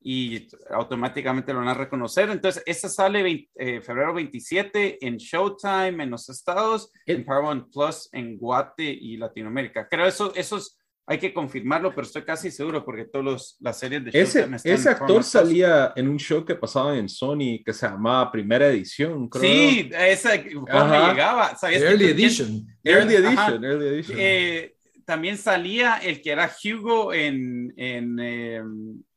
[0.00, 2.28] y automáticamente lo van a reconocer.
[2.30, 8.08] Entonces, esta sale 20, eh, febrero 27 en Showtime en los estados, en Paramount Plus
[8.10, 9.86] en Guate y Latinoamérica.
[9.88, 10.75] Creo eso, esos
[11.08, 14.72] hay que confirmarlo, pero estoy casi seguro porque todas las series de ese, Showtime están
[14.72, 19.28] ese actor salía en un show que pasaba en Sony que se llamaba Primera Edición.
[19.28, 19.42] Creo.
[19.42, 20.30] Sí, esa
[20.68, 21.56] cuando llegaba.
[21.62, 22.66] Early Edition.
[22.82, 23.64] Early Edition.
[23.64, 24.16] Early edition.
[24.18, 28.62] Eh, también salía el que era Hugo en, en eh,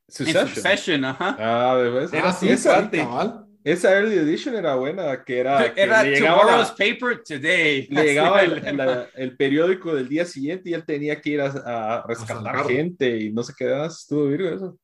[0.07, 0.47] Succession.
[0.47, 1.37] En Succession, ajá.
[1.39, 2.13] Ah, ¿ves?
[2.13, 2.49] Era ah, sí,
[3.63, 5.73] esa, Early Edition era buena, que era...
[5.73, 7.87] Que era Tomorrow's la, Paper Today.
[7.89, 11.47] Le llegaba el, la, el, periódico del día siguiente y él tenía que ir a,
[11.97, 14.01] a rescatar a gente y no sé qué más.
[14.01, 14.77] Estuvo virgo eso.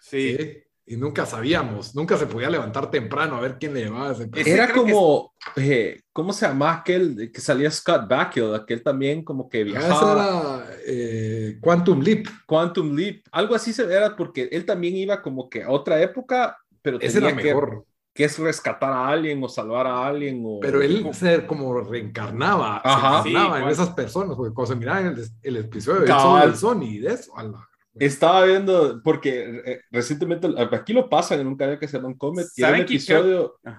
[0.00, 0.36] Sí.
[0.36, 0.62] sí.
[0.84, 4.72] Y nunca sabíamos, nunca se podía levantar temprano a ver quién le llevaba ese Era
[4.72, 5.62] como, que...
[5.62, 8.58] eh, ¿cómo se llama aquel que salía Scott Bakula?
[8.58, 10.64] Aquel también como que viajaba.
[10.64, 12.26] Ese era eh, Quantum Leap.
[12.46, 16.58] Quantum Leap, algo así se era porque él también iba como que a otra época,
[16.82, 17.86] pero ese tenía era mejor.
[18.14, 20.42] Que, es rescatar a alguien o salvar a alguien.
[20.44, 24.74] O, pero él se como reencarnaba, Ajá, se reencarnaba sí, en esas personas, porque cuando
[24.74, 29.62] se miraba en el, el episodio de Sony, de eso, a la estaba viendo, porque
[29.64, 32.80] eh, recientemente, aquí lo pasan en un canal que se llama Comet, y hay un
[32.80, 33.72] episodio que,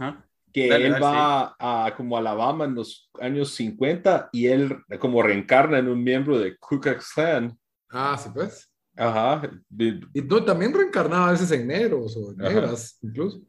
[0.54, 1.56] que dale, él dale, va sí.
[1.60, 6.58] a como Alabama en los años 50 y él como reencarna en un miembro de
[6.58, 7.58] Ku Klux Klan.
[7.90, 8.70] Ah, sí, pues.
[8.96, 9.50] Ajá.
[9.76, 13.08] Y no, también reencarnaba a veces en negros o en negras, Ajá.
[13.10, 13.42] incluso.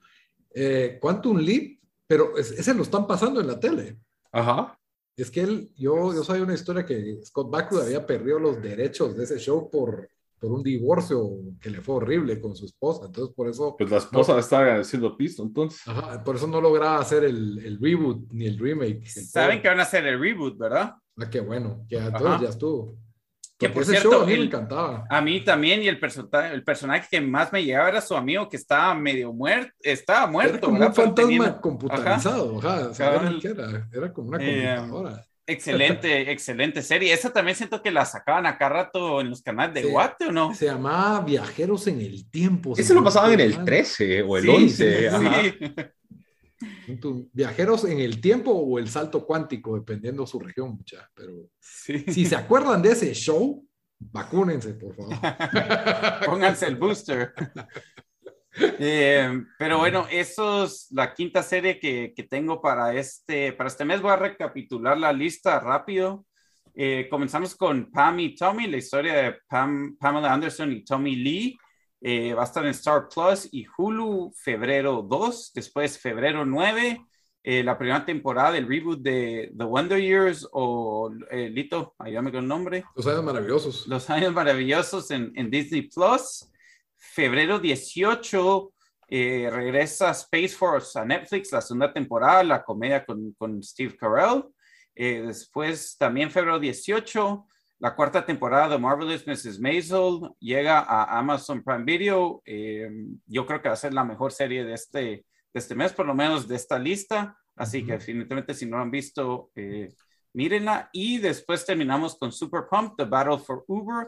[0.55, 3.99] Eh, Quantum Leap, pero ese lo están pasando en la tele.
[4.33, 4.79] Ajá.
[5.17, 9.17] Es que él, yo, yo sabía una historia que Scott Bakula había perdido los derechos
[9.17, 10.09] de ese show por
[10.45, 13.75] por un divorcio que le fue horrible con su esposa, entonces por eso...
[13.79, 15.81] Pues la esposa no, estaba haciendo pisto, entonces.
[15.87, 19.03] Ajá, por eso no lograba hacer el, el reboot ni el remake.
[19.17, 20.97] El Saben que van a hacer el reboot, ¿verdad?
[21.17, 22.95] Ah, qué bueno, ya, entonces ya estuvo.
[23.69, 25.07] Que por cierto, show a mí el, me encantaba.
[25.09, 28.49] A mí también, y el, person el personaje que más me llegaba era su amigo
[28.49, 30.55] que estaba medio muerto, estaba muerto.
[30.55, 30.89] Era como ¿verdad?
[30.89, 31.61] un fantasma tenía...
[31.61, 35.21] computarizado, ajá, ajá o sea, era, era, era, como una computadora.
[35.21, 37.13] Eh, Excelente, excelente serie.
[37.13, 40.33] Esa también siento que la sacaban acá rato en los canales de sí, Guate, ¿o
[40.33, 40.55] no?
[40.55, 42.75] Se llamaba Viajeros en el Tiempo.
[42.77, 45.11] Ese lo pasaban en el 13 o el sí, 11.
[45.11, 45.75] Sí,
[47.33, 51.11] Viajeros en el Tiempo o el Salto Cuántico, dependiendo su región, mucha.
[51.15, 53.67] Pero si se acuerdan de ese show,
[53.99, 55.15] vacúnense, por favor.
[56.27, 57.33] Pónganse el booster.
[58.57, 63.85] Eh, pero bueno, eso es la quinta serie que, que, tengo para este, para este
[63.85, 64.01] mes.
[64.01, 66.25] Voy a recapitular la lista rápido.
[66.77, 71.57] Eh, comenzamos con Pam y Tommy, la historia de Pam, Pamela Anderson y Tommy Lee.
[72.07, 77.01] Eh, va a estar en Star Plus y Hulu febrero 2, después febrero 9.
[77.43, 82.41] eh, la primera temporada del reboot de The Wonder Years o eh, Lito, ayúdame con
[82.41, 82.85] el nombre.
[82.95, 83.87] Los años maravillosos.
[83.87, 86.51] Los años maravillosos en, en Disney Plus.
[86.97, 88.73] Febrero 18
[89.09, 94.45] eh, regresa Space Force a Netflix, la segunda temporada, la comedia con, con Steve Carell.
[94.95, 97.47] Eh, después, también febrero 18,
[97.85, 99.61] la cuarta temporada de Marvelous Mrs.
[99.61, 102.41] Maisel llega a Amazon Prime Video.
[102.47, 102.89] Eh,
[103.27, 106.07] yo creo que va a ser la mejor serie de este, de este mes, por
[106.07, 107.37] lo menos de esta lista.
[107.55, 109.51] Así que definitivamente si no lo han visto,
[110.33, 110.89] mírenla.
[110.95, 114.07] Y después terminamos con Super Pump, The Battle for Uber,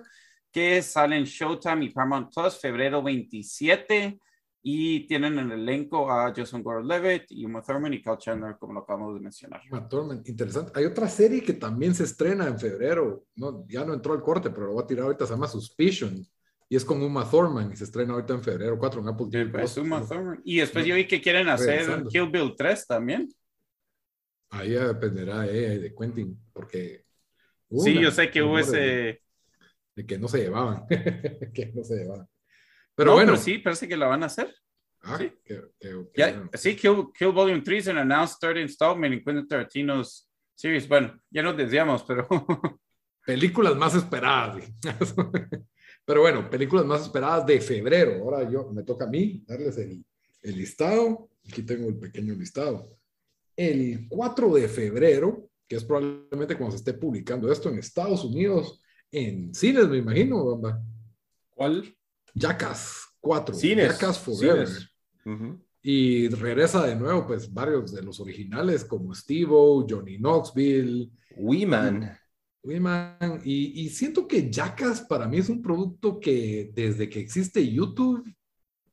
[0.50, 4.18] que sale en Showtime y Paramount Plus febrero 27
[4.68, 8.80] y tienen en el elenco a Jason Gordon-Levitt, Uma Thurman y Cal Chandler, como lo
[8.80, 9.62] acabamos de mencionar.
[9.70, 10.72] Uma Thurman, interesante.
[10.74, 14.50] Hay otra serie que también se estrena en febrero, no, ya no entró al corte,
[14.50, 16.20] pero lo voy a tirar ahorita, se llama Suspicion,
[16.68, 19.50] y es con Uma Thurman, y se estrena ahorita en febrero 4 en Apple TV.
[19.52, 20.40] Pues, Uma Thurman.
[20.42, 23.28] Y después yo vi que quieren hacer Kill Bill 3 también.
[24.50, 27.04] Ahí ya dependerá eh, de Quentin, porque...
[27.70, 28.76] sí, yo sé que hubo ese...
[28.76, 29.22] De,
[29.94, 30.88] de que no se llevaban,
[31.54, 32.26] que no se llevaban.
[32.96, 33.32] Pero bueno.
[33.32, 34.52] Pero sí, parece que la van a hacer.
[35.02, 39.14] Ah, sí, que, que, ya, sí Kill, Kill, Volume 3 es un announced third installment
[39.14, 40.88] en Quentin Tarantino's series.
[40.88, 42.26] Bueno, ya nos desviamos, pero.
[43.24, 44.64] películas más esperadas.
[46.04, 48.22] pero bueno, películas más esperadas de febrero.
[48.22, 50.04] Ahora yo me toca a mí darles el,
[50.42, 51.28] el listado.
[51.48, 52.88] Aquí tengo el pequeño listado.
[53.54, 58.80] El 4 de febrero, que es probablemente cuando se esté publicando esto en Estados Unidos,
[59.10, 60.60] en cines, me imagino.
[61.50, 61.96] ¿Cuál?
[62.36, 63.54] Jackass 4.
[63.54, 63.92] Cines.
[63.92, 64.68] Jackass Forever.
[65.82, 71.10] Y regresa de nuevo, pues, varios de los originales como Steve-O, Johnny Knoxville.
[71.36, 72.18] Weeman.
[72.62, 73.40] Weeman.
[73.44, 78.24] Y, y siento que Jackass para mí es un producto que desde que existe YouTube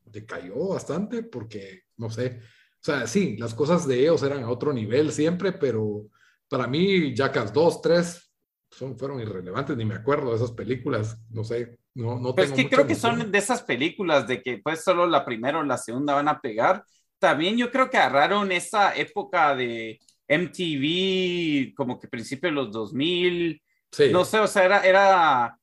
[0.04, 4.72] decayó bastante porque, no sé, o sea, sí, las cosas de ellos eran a otro
[4.72, 6.06] nivel siempre, pero
[6.48, 8.32] para mí Jackass 2, 3
[8.70, 12.68] son, fueron irrelevantes, ni me acuerdo de esas películas, no sé, no, no pues que
[12.68, 16.14] creo que son de esas películas de que pues solo la primera o la segunda
[16.14, 16.84] van a pegar.
[17.18, 23.62] También yo creo que agarraron esa época de MTV, como que principio de los 2000.
[23.92, 24.10] Sí.
[24.10, 25.58] No sé, o sea, era, era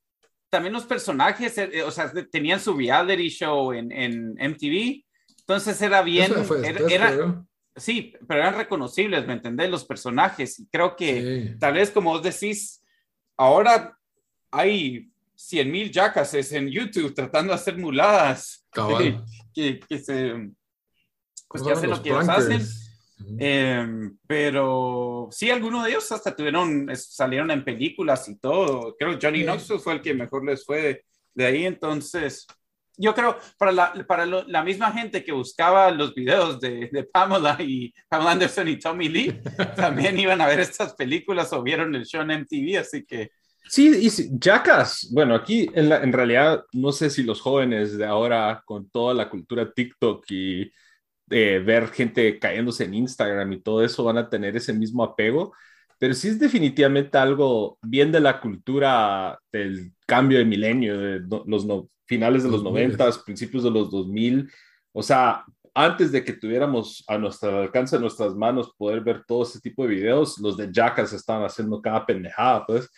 [0.50, 5.04] también los personajes, eh, o sea, tenían su reality show en, en MTV.
[5.40, 6.32] Entonces era bien,
[6.90, 7.44] era,
[7.76, 9.70] sí, pero eran reconocibles, ¿me entendés?
[9.70, 10.60] Los personajes.
[10.60, 12.82] Y creo que tal vez como vos decís,
[13.36, 13.98] ahora
[14.50, 15.11] hay
[15.48, 18.66] 100 mil jackasses en YouTube tratando de hacer muladas.
[19.54, 20.50] Que, que, se.
[21.50, 22.62] Pues que hacen lo que ellos hacen.
[23.38, 28.96] Em, pero sí, algunos de ellos hasta tuvieron, salieron en películas y todo.
[28.98, 31.66] Creo que Johnny Knoxville fue el que mejor les fue de, ahí.
[31.66, 32.48] Entonces,
[32.96, 37.58] yo creo, para la, para la misma gente que buscaba los videos de, de, Pamela
[37.60, 39.42] y Pamela Anderson y Tommy Lee,
[39.76, 43.32] también iban a ver estas películas o vieron el show en MTV, así que
[43.68, 48.64] Sí, y Jackass, bueno, aquí en, en, realidad no sé si los jóvenes de ahora
[48.66, 50.72] con toda la cultura TikTok y
[51.30, 55.54] eh, ver gente cayéndose en Instagram y todo eso van a tener ese mismo apego,
[55.98, 61.66] pero sí es definitivamente algo bien de la cultura del cambio de milenio, de los
[62.06, 64.52] finales de los 90, principios de los 2000,
[64.92, 69.44] o sea, antes de que tuviéramos a nuestro alcance de nuestras manos poder ver todo
[69.44, 72.90] ese tipo de videos, los de Jackass estaban haciendo cada pendejada, pues.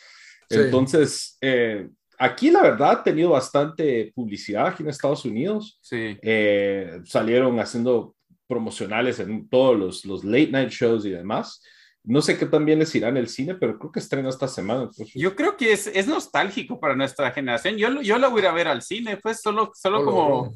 [0.49, 5.79] Entonces, eh, aquí la verdad ha tenido bastante publicidad aquí en Estados Unidos.
[5.81, 6.17] Sí.
[6.21, 8.15] Eh, salieron haciendo
[8.47, 11.61] promocionales en todos los, los, late night shows y demás.
[12.03, 14.89] No sé qué también les irá en el cine, pero creo que estrena esta semana.
[15.15, 17.77] Yo creo que es, es, nostálgico para nuestra generación.
[17.77, 20.53] Yo, yo la voy a ir a ver al cine, pues solo, solo como...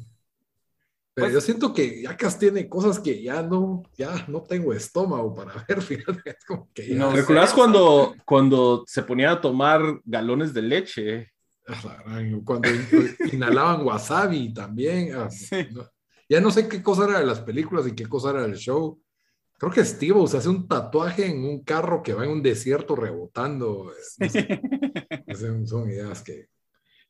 [1.18, 5.34] Pero pues yo siento que Yacas tiene cosas que ya no, ya no tengo estómago
[5.34, 10.54] para ver, fíjate, es como que no, ¿Recuerdas cuando, cuando se ponía a tomar galones
[10.54, 11.32] de leche?
[12.44, 12.68] Cuando
[13.32, 15.12] inhalaban wasabi también.
[15.16, 15.28] Ah,
[16.28, 19.02] ya no sé qué cosa era de las películas y qué cosa era del show.
[19.58, 22.94] Creo que Steve se hace un tatuaje en un carro que va en un desierto
[22.94, 23.90] rebotando.
[25.64, 26.46] son ideas que,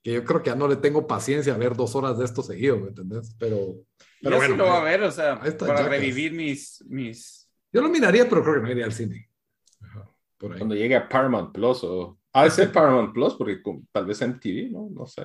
[0.02, 2.42] que yo creo que ya no le tengo paciencia a ver dos horas de esto
[2.42, 3.34] seguido, ¿me entendés?
[3.38, 3.74] Pero,
[4.20, 4.54] pero yo bueno.
[4.54, 7.50] Sí lo voy a ver, o sea, para revivir mis, mis...
[7.72, 9.30] Yo lo miraría, pero creo que no iría al cine.
[10.37, 10.58] por ahí.
[10.58, 12.18] Cuando llegue a Paramount Plus o...
[12.32, 14.88] Ah, es Paramount Plus, porque tal vez en TV, ¿no?
[14.90, 15.22] No sé.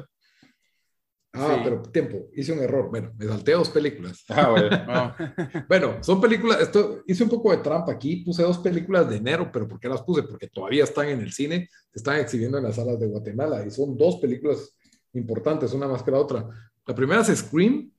[1.36, 2.90] Ah, pero tiempo, hice un error.
[2.92, 4.24] Bueno, me salté dos películas.
[4.30, 5.16] Ah, bueno.
[5.68, 9.50] bueno, son películas, esto, hice un poco de trampa aquí, puse dos películas de enero,
[9.52, 10.22] pero ¿por qué las puse?
[10.24, 13.72] Porque todavía están en el cine, se están exhibiendo en las salas de Guatemala y
[13.72, 14.78] son dos películas
[15.14, 16.48] importantes, una más que la otra.
[16.86, 17.92] La primera es Scream,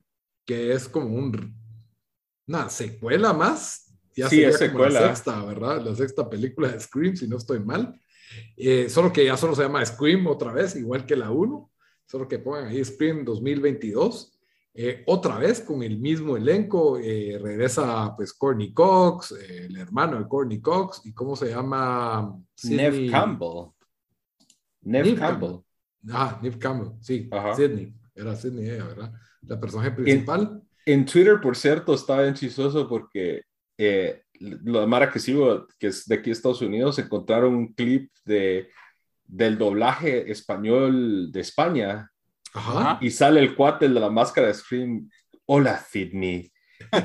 [0.45, 1.53] que es como un,
[2.47, 5.07] una secuela más, ya Sí, es como la secuela.
[5.07, 5.81] sexta, ¿verdad?
[5.81, 7.99] La sexta película de Scream, si no estoy mal.
[8.55, 11.71] Eh, solo que ya solo se llama Scream otra vez, igual que la 1.
[12.05, 14.31] Solo que pongan ahí Scream 2022.
[14.77, 16.97] Eh, otra vez con el mismo elenco.
[16.99, 21.01] eh, regresa pues Courtney Cox, eh, el hermano de Courtney Cox.
[21.05, 22.37] ¿Y cómo se llama?
[22.63, 23.71] Nev Campbell.
[24.81, 25.59] Nev Neve Campbell.
[26.11, 27.27] Ah, Neve Campbell, sí.
[27.31, 27.55] Ajá.
[27.55, 27.93] Sidney.
[28.13, 29.13] Era Sidney ella, ¿verdad?
[29.41, 30.61] La personaje principal.
[30.85, 33.41] En Twitter, por cierto, estaba bien chistoso porque
[33.77, 38.11] eh, la Mara que sigo, que es de aquí de Estados Unidos, encontraron un clip
[38.23, 38.69] de,
[39.27, 42.09] del doblaje español de España
[42.53, 42.97] Ajá.
[43.01, 45.09] y sale el cuate el de la máscara de Scream.
[45.45, 46.51] Hola, Sydney.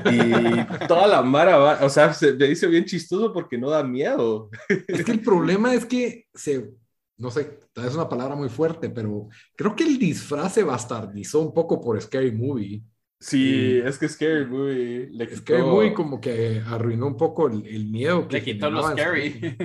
[0.05, 0.27] Y
[0.87, 4.49] toda la Mara va, o sea, se me dice bien chistoso porque no da miedo.
[4.87, 6.71] Es que el problema es que se,
[7.17, 10.63] no sé, tal vez es una palabra muy fuerte, pero creo que el disfraz se
[10.63, 12.81] bastardizó un poco por Scary Movie.
[13.19, 17.65] Sí, es que Scary Movie le quitó- Scary Movie como que arruinó un poco el,
[17.67, 19.55] el miedo que Le quitó lo scary.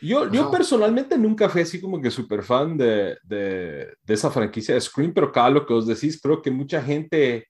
[0.00, 4.74] Yo, yo personalmente nunca fui así como que súper fan de, de, de esa franquicia
[4.74, 7.48] de Scream, pero cada lo que os decís, creo que mucha gente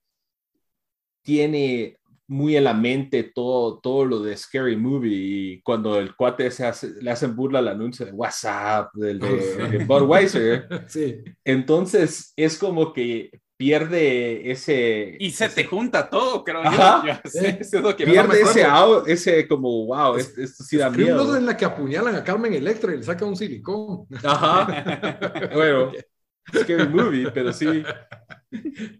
[1.23, 6.51] tiene muy en la mente todo, todo lo de Scary Movie y cuando el cuate
[6.51, 9.29] se hace, le hacen burla al anuncio de WhatsApp, del de,
[9.79, 15.17] de Budweiser, Sí, entonces es como que pierde ese...
[15.19, 17.03] Y se te junta todo, creo Ajá.
[17.07, 17.13] yo.
[17.25, 18.67] yo sé, eso es lo que no pierde ese,
[19.07, 21.33] ese como, wow, es- esto sí da miedo.
[21.33, 24.07] es en la que apuñalan a Carmen Electra y le sacan un silicón.
[24.23, 25.51] Ajá.
[25.55, 25.93] bueno,
[26.55, 27.67] Scary Movie, pero sí.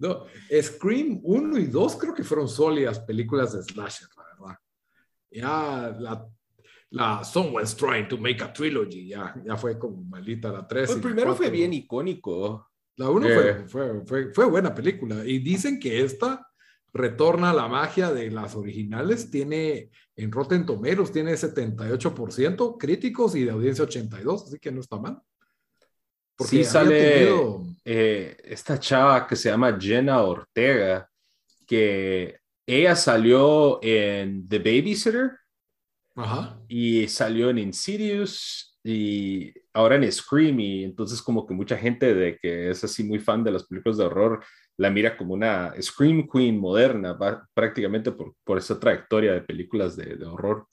[0.01, 0.25] No,
[0.61, 4.59] Scream 1 y 2 creo que fueron sólidas películas de slasher, la verdad.
[5.31, 6.27] Ya la,
[6.91, 10.91] la Someone's Trying to Make a Trilogy, ya, ya fue como maldita la 3.
[10.91, 12.71] El primero fue bien icónico.
[12.97, 13.35] La 1 Eh.
[13.35, 15.25] fue, fue, fue, fue buena película.
[15.25, 16.47] Y dicen que esta
[16.93, 19.31] retorna a la magia de las originales.
[19.31, 24.97] Tiene, en Rotten Tomatoes, tiene 78% críticos y de audiencia 82, así que no está
[24.99, 25.19] mal.
[26.39, 31.09] Sí había sale tenido- eh, esta chava que se llama Jenna Ortega,
[31.67, 35.33] que ella salió en The Babysitter
[36.15, 36.59] Ajá.
[36.69, 42.39] y salió en Insidious y ahora en Scream y entonces como que mucha gente de
[42.39, 44.45] que es así muy fan de las películas de horror
[44.79, 49.97] la mira como una Scream Queen moderna, va- prácticamente por, por esa trayectoria de películas
[49.97, 50.67] de, de horror.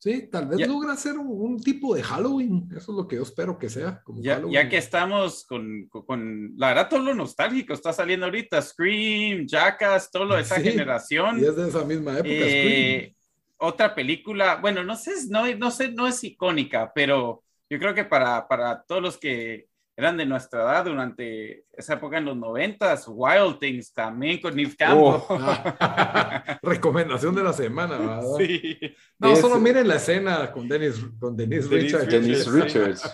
[0.00, 2.68] Sí, tal vez Ya- logra hacer un, un tipo de Halloween.
[2.76, 4.00] Eso es lo que yo espero que sea.
[4.04, 8.26] Como Ya, ya que estamos con, con- con- la verdad, todo lo nostálgico está saliendo
[8.26, 11.40] ahorita, Scream, Jackass, todo lo de esa Sí, generación.
[11.40, 12.28] Y es de esa misma época.
[12.30, 13.14] Eh,
[13.58, 18.04] otra película, bueno, no sé, no, no sé, no es icónica, pero yo creo que
[18.04, 19.66] para, para todos los que
[19.96, 24.76] eran de nuestra edad durante esa época en los noventas, Wild Things también con Neve
[24.78, 25.02] Campbell.
[25.04, 25.26] Oh.
[25.30, 28.22] Ah, recomendación de la semana, ¿verdad?
[28.38, 28.78] sí.
[29.18, 32.12] No, Es- solo miren la escena con Dennis, con Denise Denise Richards.
[32.12, 32.50] Denise Sí.
[32.50, 33.12] Richards.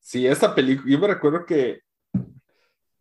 [0.00, 1.80] Sí, esta película, yo me recuerdo que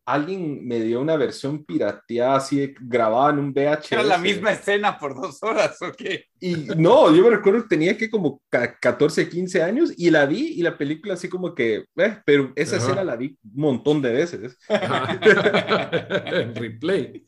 [0.05, 3.95] alguien me dio una versión pirateada así grabada en un VHS.
[3.95, 6.25] Era la misma escena por dos horas, ¿o qué?
[6.39, 10.25] Y no, yo me recuerdo que tenía que como ca- 14, 15 años y la
[10.25, 12.85] vi y la película así como que, eh, pero esa Ajá.
[12.85, 14.57] escena la vi un montón de veces.
[14.69, 17.25] En replay.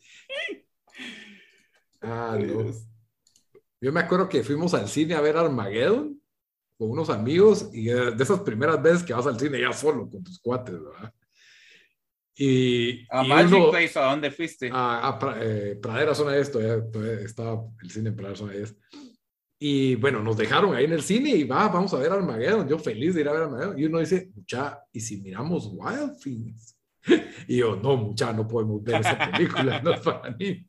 [2.00, 2.70] Ah, no.
[3.80, 6.20] Yo me acuerdo que fuimos al cine a ver Armageddon
[6.78, 10.08] con unos amigos y eh, de esas primeras veces que vas al cine ya solo
[10.08, 11.12] con tus cuates, ¿verdad?
[12.38, 14.70] Y, ¿A y Magic uno- Place a dónde fuiste?
[14.72, 18.80] a, a eh, Pradera Zona Esto, ya todavía estaba el cine en Pradera Zona Esto.
[19.60, 22.68] Y bueno, nos dejaron ahí en el cine y va, vamos a ver Armageddon.
[22.68, 23.76] Yo feliz de ir a ver Armageddon.
[23.78, 26.76] Y uno dice, mucha, ¿y si miramos Wild Things?
[27.48, 30.64] Y yo, no, mucha, no podemos ver esa película, no es para mí.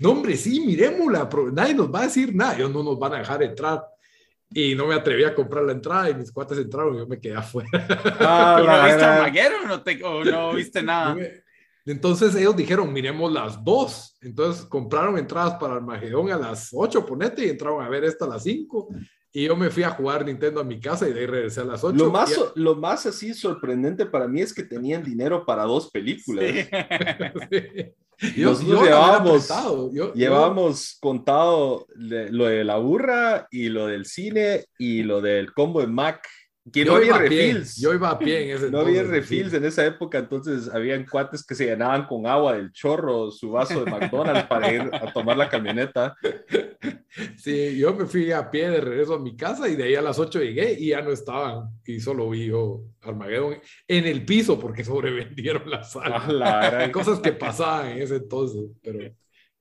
[0.00, 3.18] No, hombre, sí, miremosla, nadie nos va a decir nada, ellos no nos van a
[3.18, 3.84] dejar entrar.
[4.56, 7.20] Y no me atreví a comprar la entrada y mis cuates entraron y yo me
[7.20, 7.68] quedé afuera.
[8.20, 11.16] Ah, ¿Pero la viste gran- Armageddon o no, te- o no viste nada?
[11.86, 14.16] Entonces ellos dijeron, miremos las dos.
[14.22, 18.28] Entonces compraron entradas para Armagedón a las 8, ponete, y entraron a ver esta a
[18.28, 18.88] las 5.
[19.32, 21.64] Y yo me fui a jugar Nintendo a mi casa y de ahí regresé a
[21.64, 21.96] las 8.
[21.96, 26.44] Lo más, lo más así sorprendente para mí es que tenían dinero para dos películas.
[28.36, 29.48] yo, Nosotros yo llevábamos-
[29.92, 30.12] yo-
[31.00, 35.86] contado le- lo de la burra y lo del cine y lo del combo de
[35.88, 36.26] Mac.
[36.72, 37.76] Que yo no había pie, refills.
[37.76, 41.44] Yo iba a pie en ese No había refills en esa época, entonces habían cuates
[41.44, 45.36] que se llenaban con agua del chorro, su vaso de McDonald's para ir a tomar
[45.36, 46.16] la camioneta.
[47.36, 50.02] Sí, yo me fui a pie de regreso a mi casa y de ahí a
[50.02, 51.68] las 8 llegué y ya no estaban.
[51.84, 52.82] Y solo vi yo
[53.86, 56.26] en el piso porque sobrevendieron la sala.
[56.28, 58.98] La Cosas que pasaban en ese entonces, pero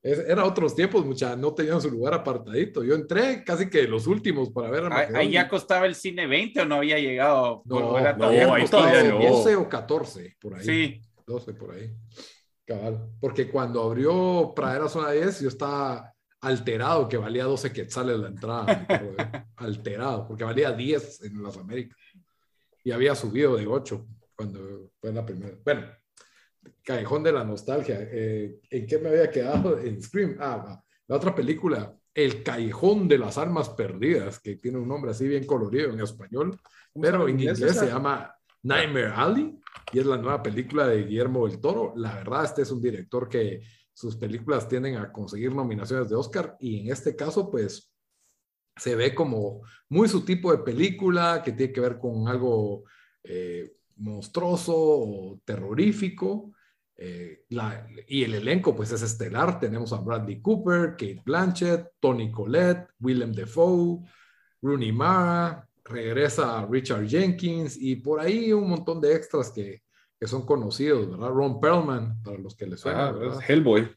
[0.04, 2.84] era otros tiempos, mucha, no tenían su lugar apartadito.
[2.84, 6.60] Yo entré casi que los últimos para ver a Ahí ya costaba el cine 20
[6.62, 7.62] o no había llegado.
[7.66, 10.66] No, no, ahí todavía 12 o 14, por ahí.
[10.66, 11.02] Sí.
[11.26, 11.90] 12 por ahí.
[12.66, 13.12] Cabal.
[13.22, 18.86] Porque cuando abrió Pradera Zona 10, yo estaba alterado que valía 12 quetzales la entrada.
[19.56, 21.98] alterado, porque valía 10 en las Américas.
[22.84, 25.58] Y había subido de 8 cuando fue la primera.
[25.64, 25.88] Bueno,
[26.84, 27.98] Callejón de la Nostalgia.
[28.00, 29.80] Eh, ¿En qué me había quedado?
[29.84, 30.38] En Scream.
[30.40, 35.28] Ah, la otra película, El Callejón de las Almas Perdidas, que tiene un nombre así
[35.28, 36.58] bien colorido en español,
[37.00, 38.34] pero en inglés se llama
[38.64, 39.60] Nightmare Alley
[39.92, 41.94] y es la nueva película de Guillermo del Toro.
[41.96, 43.62] La verdad, este es un director que
[43.94, 47.94] sus películas tienden a conseguir nominaciones de Oscar y en este caso, pues
[48.76, 52.86] se ve como muy su tipo de película que tiene que ver con algo
[53.24, 56.53] eh, monstruoso o terrorífico.
[57.06, 57.46] Eh,
[58.08, 59.60] y el elenco pues es estelar.
[59.60, 64.00] Tenemos a Bradley Cooper, Kate Blanchett, Tony Collette, Willem Dafoe,
[64.62, 69.84] Rooney Mara, regresa Richard Jenkins y por ahí un montón de extras que,
[70.18, 71.28] que son conocidos, ¿verdad?
[71.28, 73.10] Ron Perlman, para los que les suena.
[73.10, 73.94] Ah, Hellboy.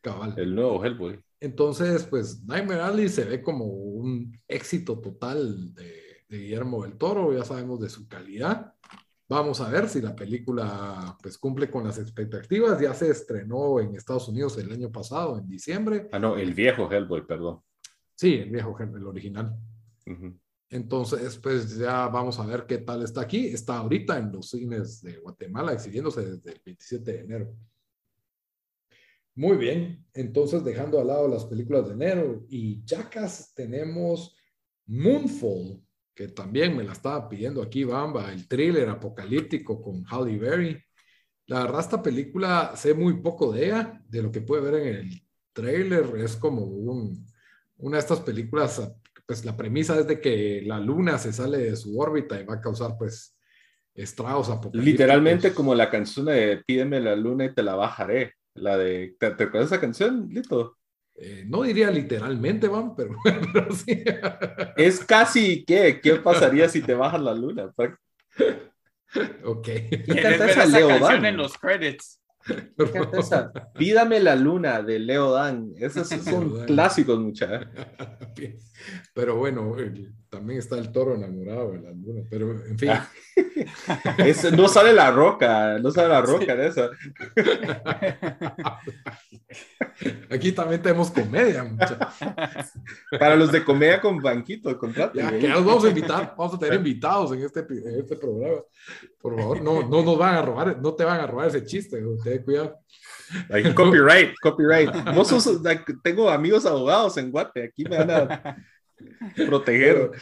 [0.00, 0.34] Cabal.
[0.36, 1.18] El nuevo Hellboy.
[1.40, 7.36] Entonces, pues Nightmare Alley se ve como un éxito total de, de Guillermo del Toro,
[7.36, 8.74] ya sabemos de su calidad.
[9.30, 12.80] Vamos a ver si la película pues cumple con las expectativas.
[12.80, 16.08] Ya se estrenó en Estados Unidos el año pasado, en diciembre.
[16.12, 17.60] Ah, no, el viejo Hellboy, perdón.
[18.14, 19.54] Sí, el viejo Hellboy, el original.
[20.70, 23.48] Entonces, pues ya vamos a ver qué tal está aquí.
[23.48, 27.56] Está ahorita en los cines de Guatemala, exhibiéndose desde el 27 de enero.
[29.34, 34.34] Muy bien, entonces dejando al lado las películas de enero y Jackas, tenemos
[34.86, 35.80] Moonfall,
[36.18, 40.82] que también me la estaba pidiendo aquí Bamba, el thriller apocalíptico con Halle Berry.
[41.46, 44.96] La verdad, esta película sé muy poco de ella, de lo que puede ver en
[44.96, 47.24] el trailer, es como un,
[47.76, 48.92] una de estas películas,
[49.26, 52.54] pues la premisa es de que la luna se sale de su órbita y va
[52.54, 53.38] a causar pues
[53.94, 54.84] estragos apocalípticos.
[54.86, 59.30] Literalmente como la canción de Pídeme la luna y te la bajaré, la de, ¿te,
[59.30, 60.77] te acuerdas esa canción, Lito?
[61.20, 63.16] Eh, no diría literalmente, van, pero,
[63.74, 64.04] sí.
[64.76, 66.00] Es casi, ¿qué?
[66.00, 67.72] ¿Qué pasaría si te bajas la luna?
[69.44, 69.68] ok.
[70.06, 72.20] ¿Y esa Leo canción en los credits?
[73.12, 73.52] Esa?
[73.74, 75.72] Pídame la luna de Leo Dan.
[75.76, 77.68] Esos son clásicos, muchachos.
[79.14, 79.76] Pero bueno,
[80.30, 82.22] también está el toro enamorado de la luna.
[82.28, 82.90] Pero en fin.
[82.90, 83.08] Ah.
[84.56, 86.90] no sale la roca, no sale la roca de esa.
[90.30, 91.64] Aquí también tenemos comedia,
[93.18, 95.14] Para los de comedia con banquito, contrato.
[95.14, 98.62] Ya, que nos vamos a invitar, vamos a tener invitados en este, en este programa.
[99.20, 102.02] Por favor, no, no nos van a robar, no te van a robar ese chiste,
[102.22, 102.78] ten cuidado.
[103.74, 104.90] copyright, copyright.
[106.02, 108.56] tengo amigos abogados en Guate, aquí me van a
[109.46, 110.12] proteger.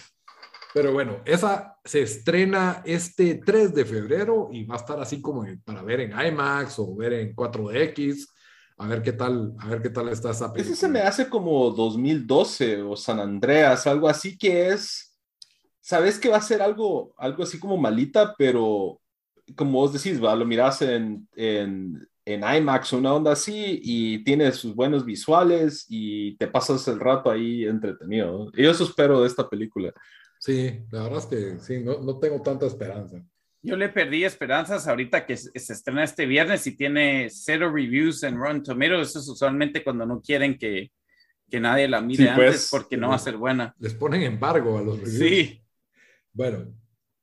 [0.75, 5.45] Pero bueno, esa se estrena este 3 de febrero y va a estar así como
[5.65, 8.29] para ver en IMAX o ver en 4DX.
[8.79, 10.75] A ver qué tal, a ver qué tal está esa película.
[10.75, 15.17] Ese se me hace como 2012 o San Andreas, algo así que es,
[15.81, 19.01] sabes que va a ser algo, algo así como malita, pero
[19.55, 24.51] como vos decís, va, lo miras en, en, en IMAX, una onda así, y tiene
[24.53, 28.51] sus buenos visuales y te pasas el rato ahí entretenido.
[28.55, 29.93] Y eso espero de esta película.
[30.41, 33.25] Sí, la verdad es que sí, no, no tengo tanta esperanza.
[33.63, 38.37] Yo le perdí esperanzas ahorita que se, estrena este viernes y tiene cero reviews en
[38.37, 39.11] Rotten Tomatoes.
[39.11, 40.91] Eso es usualmente cuando no quieren que,
[41.49, 43.75] que nadie la mire antes pues, porque no va a ser buena.
[43.79, 45.19] Les ponen embargo a los reviews.
[45.19, 45.63] Sí.
[46.33, 46.75] Bueno,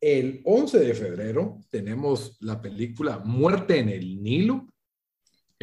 [0.01, 4.67] el 11 de febrero tenemos la película Muerte en el Nilo.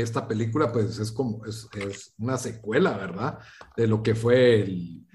[0.01, 3.39] Esta película pues es como, es, es una secuela, ¿verdad?
[3.77, 5.07] De lo que fue el,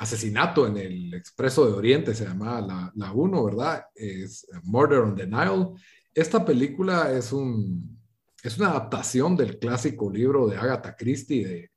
[0.00, 3.84] asesinato en el Expreso de Oriente, se llamaba la, la 1, ¿verdad?
[3.94, 5.74] Es Murder on the Nile.
[6.14, 8.00] Esta película es, un,
[8.42, 11.70] es una adaptación del clásico libro de Agatha Christie de,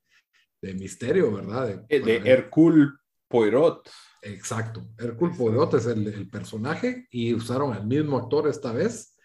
[0.62, 1.84] de misterio, ¿verdad?
[1.86, 2.92] De, de Hercule
[3.28, 3.90] Poirot.
[4.22, 4.88] Exacto.
[4.96, 9.18] Hercule Poirot es el, el, personaje y usaron al mismo actor esta vez,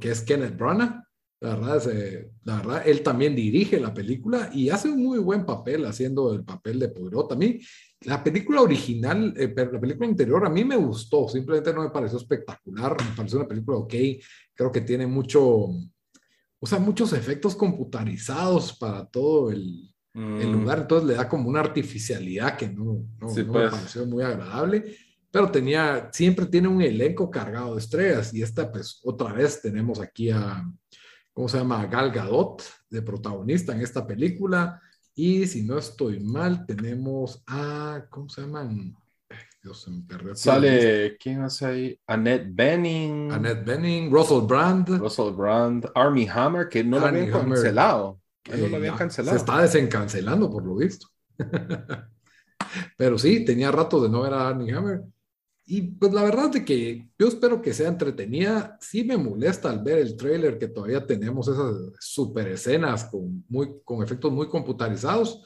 [0.00, 1.01] que es Kenneth Branagh.
[1.42, 1.82] La verdad,
[2.44, 6.44] la verdad, él también dirige la película y hace un muy buen papel haciendo el
[6.44, 7.30] papel de Poirot.
[7.30, 7.58] También
[8.02, 12.16] la película original, eh, la película anterior a mí me gustó, simplemente no me pareció
[12.16, 13.94] espectacular, me pareció una película ok,
[14.54, 20.52] creo que tiene mucho, o sea, muchos efectos computarizados para todo el, el mm.
[20.52, 23.70] lugar, entonces le da como una artificialidad que no, no, no me pues.
[23.72, 24.94] pareció muy agradable
[25.32, 29.98] pero tenía, siempre tiene un elenco cargado de estrellas y esta pues otra vez tenemos
[29.98, 30.62] aquí a
[31.32, 31.86] ¿cómo se llama?
[31.86, 34.80] Gal Gadot de protagonista en esta película.
[35.14, 38.96] Y si no estoy mal, tenemos a, ¿cómo se llaman?
[39.62, 40.34] Dios, se me.
[40.34, 42.00] Sale, ¿quién hace ahí?
[42.06, 43.30] Annette Benning.
[43.30, 44.88] Annette Benning, Russell Brand.
[44.98, 48.20] Russell Brand, Army Hammer, que no lo habían cancelado.
[48.50, 49.36] no lo habían cancelado.
[49.36, 51.06] Se está desencancelando, por lo visto.
[52.96, 55.02] Pero sí, tenía rato de no ver a Army Hammer.
[55.74, 58.76] Y pues la verdad de que yo espero que sea entretenida.
[58.78, 63.80] Sí me molesta al ver el trailer que todavía tenemos esas super escenas con, muy,
[63.82, 65.42] con efectos muy computarizados,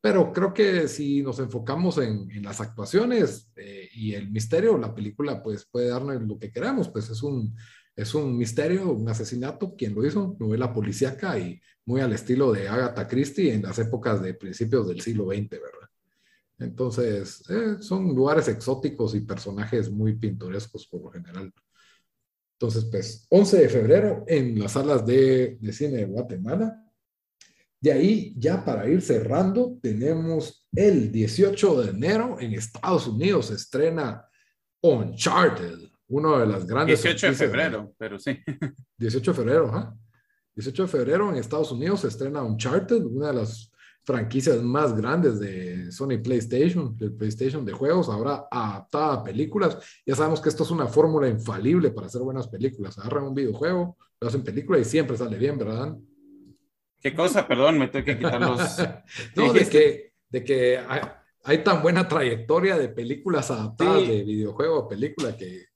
[0.00, 4.94] pero creo que si nos enfocamos en, en las actuaciones eh, y el misterio, la
[4.94, 7.56] película pues puede darnos lo que queramos, pues es un,
[7.96, 12.68] es un misterio, un asesinato, quien lo hizo, novela policíaca y muy al estilo de
[12.68, 15.73] Agatha Christie en las épocas de principios del siglo XX, ¿verdad?
[16.58, 21.52] Entonces, eh, son lugares exóticos y personajes muy pintorescos por lo general.
[22.58, 26.80] Entonces, pues, 11 de febrero en las salas de, de cine de Guatemala.
[27.80, 33.54] De ahí, ya para ir cerrando, tenemos el 18 de enero en Estados Unidos se
[33.54, 34.26] estrena
[34.80, 35.78] Uncharted,
[36.08, 37.02] uno de las grandes.
[37.02, 38.38] 18 de febrero, pero sí.
[38.98, 39.94] 18 de febrero, ¿ah?
[40.54, 43.70] 18 de febrero en Estados Unidos se estrena Uncharted, una de las
[44.04, 49.78] franquicias más grandes de Sony PlayStation, del PlayStation de juegos, ahora adaptada a películas.
[50.04, 52.98] Ya sabemos que esto es una fórmula infalible para hacer buenas películas.
[52.98, 55.96] Agarran un videojuego, lo hacen película y siempre sale bien, ¿verdad?
[57.00, 57.48] ¿Qué cosa?
[57.48, 58.78] Perdón, me tengo que quitar los...
[59.36, 60.80] no, de que, de que
[61.42, 65.66] hay, tan buena trayectoria de películas adaptadas de videojuego a película que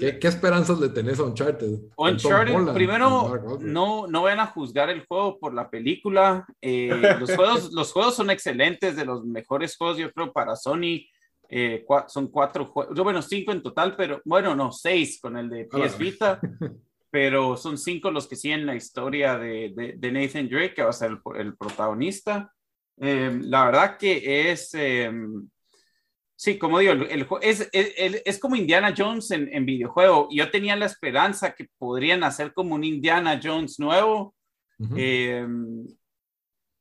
[0.00, 1.78] ¿Qué, esperanzas le tenés a Uncharted?
[1.96, 6.46] Uncharted, primero, no, no vayan a juzgar el juego por la película.
[6.62, 6.88] Eh,
[7.20, 11.06] los, juegos, los juegos son excelentes, de los mejores juegos, yo creo, para Sony.
[11.48, 15.66] Eh, son cuatro juegos, bueno, cinco en total, pero bueno, no, seis con el de
[15.66, 16.40] PS Vita,
[17.10, 20.94] pero son cinco los que siguen la historia de, de, Nathan Drake, que va a
[20.94, 22.52] ser el, protagonista.
[22.98, 24.72] Eh, la verdad que es
[26.40, 30.26] Sí, como digo, el, es, es, como Indiana Jones en, en, videojuego.
[30.30, 34.34] Yo tenía la esperanza que podrían hacer como un Indiana Jones nuevo,
[34.96, 35.86] em,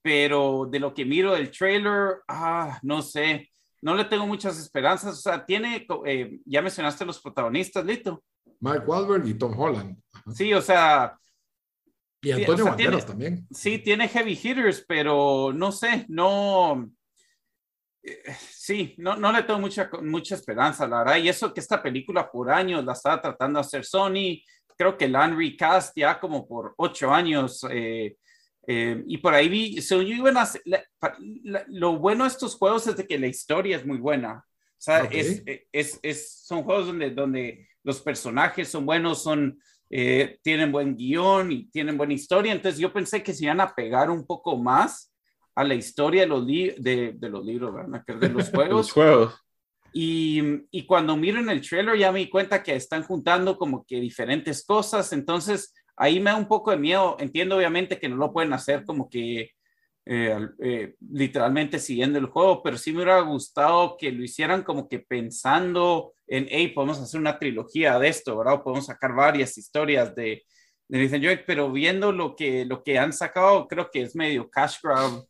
[0.01, 3.51] pero de lo que miro del trailer, ah, no sé,
[3.81, 5.17] no le tengo muchas esperanzas.
[5.17, 8.23] O sea, tiene, eh, ya mencionaste los protagonistas, Lito.
[8.61, 9.97] Mike Wahlberg y Tom Holland.
[10.33, 11.19] Sí, o sea.
[12.21, 13.45] Y Antonio Banderas también.
[13.51, 16.89] Sí, tiene heavy hitters, pero no sé, no
[18.39, 21.17] sí, no, no le tengo mucha, mucha esperanza, la verdad.
[21.17, 24.41] Y eso que esta película por años la estaba tratando de hacer Sony,
[24.77, 27.65] creo que la han recast ya como por ocho años.
[27.69, 28.15] Eh,
[28.65, 29.79] eh, y por ahí vi,
[31.67, 34.45] lo bueno de estos juegos es de que la historia es muy buena.
[34.45, 35.43] O sea, es,
[35.73, 41.51] es, es, son juegos donde, donde los personajes son buenos, son, eh, tienen buen guion
[41.51, 42.53] y tienen buena historia.
[42.53, 45.08] Entonces yo pensé que se iban a pegar un poco más
[45.59, 48.01] a la historia de los, de, de, los libros, ¿verdad?
[48.05, 48.77] De los juegos.
[48.77, 49.45] los juegos.
[49.91, 50.41] Y,
[50.71, 53.99] y, cuando miro en el trailer ya me di cuenta que están juntando como que
[53.99, 57.17] diferentes cosas, entonces ahí me da un poco de miedo.
[57.19, 59.51] Entiendo obviamente que no lo pueden hacer como que
[60.05, 64.87] eh, eh, literalmente siguiendo el juego, pero sí me hubiera gustado que lo hicieran como
[64.87, 68.63] que pensando en, hey, podemos hacer una trilogía de esto, ¿verdad?
[68.63, 70.41] podemos sacar varias historias de,
[70.87, 74.49] de Nathan Drake, pero viendo lo que, lo que han sacado, creo que es medio
[74.49, 75.25] cash grab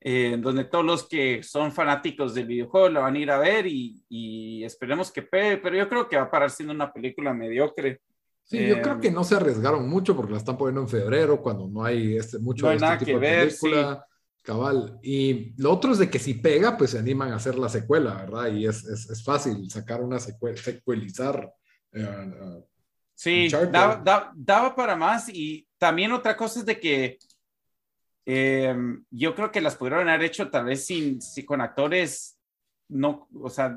[0.00, 3.66] eh, donde todos los que son fanáticos del videojuego lo van a ir a ver
[3.66, 8.00] y, esperemos que pegue, pero yo creo que va a parar siendo una película mediocre.
[8.44, 11.68] Sí, yo creo que no se arriesgaron mucho porque la están poniendo en febrero cuando
[11.68, 14.04] no hay este, mucho no hay este nada que ver, película.
[14.42, 14.98] Cabal.
[15.02, 18.14] Y lo otro es de que si pega, pues se animan a hacer la secuela,
[18.14, 18.50] ¿verdad?
[18.50, 21.52] Y es, es, es fácil sacar una secuela, secuelizar.
[21.92, 22.62] Uh,
[23.14, 25.28] sí, daba, daba, para más.
[25.28, 27.18] Y también otra cosa es de que
[28.30, 32.38] Em, yo creo que las pudieron haber hecho tal vez sin, con actores
[32.90, 33.74] no, o sea,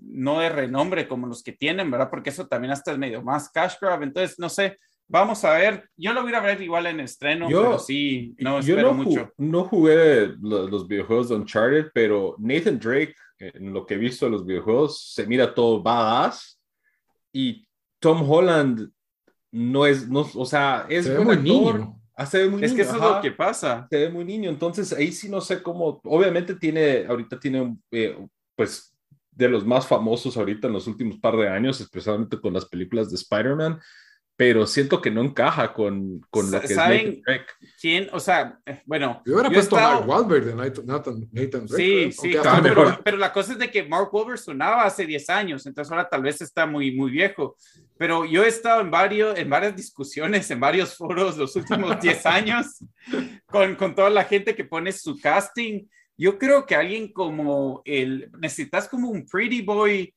[0.00, 2.10] no de renombre como los que tienen, ¿verdad?
[2.10, 4.02] Porque eso también hasta es medio más cash grab.
[4.02, 4.76] Entonces, no sé,
[5.06, 5.88] vamos a ver.
[5.96, 9.30] Yo lo voy a ver igual en estreno, pero sí, no espero yo no mucho.
[9.38, 14.32] No jugué los, videojuegos de Uncharted, pero Nathan Drake, en lo que he visto de
[14.32, 16.60] los videojuegos, se mira todo badass.
[17.32, 17.68] Y
[18.00, 18.90] Tom Holland
[19.52, 21.78] no es, no, o sea, es buen actor.
[21.78, 23.86] Niño Ah, es que eso es lo que pasa.
[23.90, 28.16] Se ve muy niño, entonces ahí sí no sé cómo, obviamente tiene, ahorita tiene, eh,
[28.56, 28.94] pues,
[29.30, 33.10] de los más famosos ahorita en los últimos par de años, especialmente con las películas
[33.10, 33.80] de Spider-Man,
[34.36, 37.22] pero siento que no encaja con, con lo que es ¿Saben
[37.80, 38.08] quién?
[38.12, 39.22] O sea, eh, bueno.
[39.26, 41.76] Yo hubiera puesto a Mark Wahlberg de Nathan, Nathan Drake.
[41.76, 45.66] Sí, sí, pero, pero, la cosa es de que Mark Wahlberg sonaba hace 10 años,
[45.66, 47.56] entonces ahora tal vez está muy, muy viejo.
[47.98, 52.26] Pero yo he estado en, varios, en varias discusiones, en varios foros los últimos 10
[52.26, 52.66] años,
[53.46, 55.86] con, con toda la gente que pone su casting.
[56.16, 60.12] Yo creo que alguien como el, necesitas como un pretty boy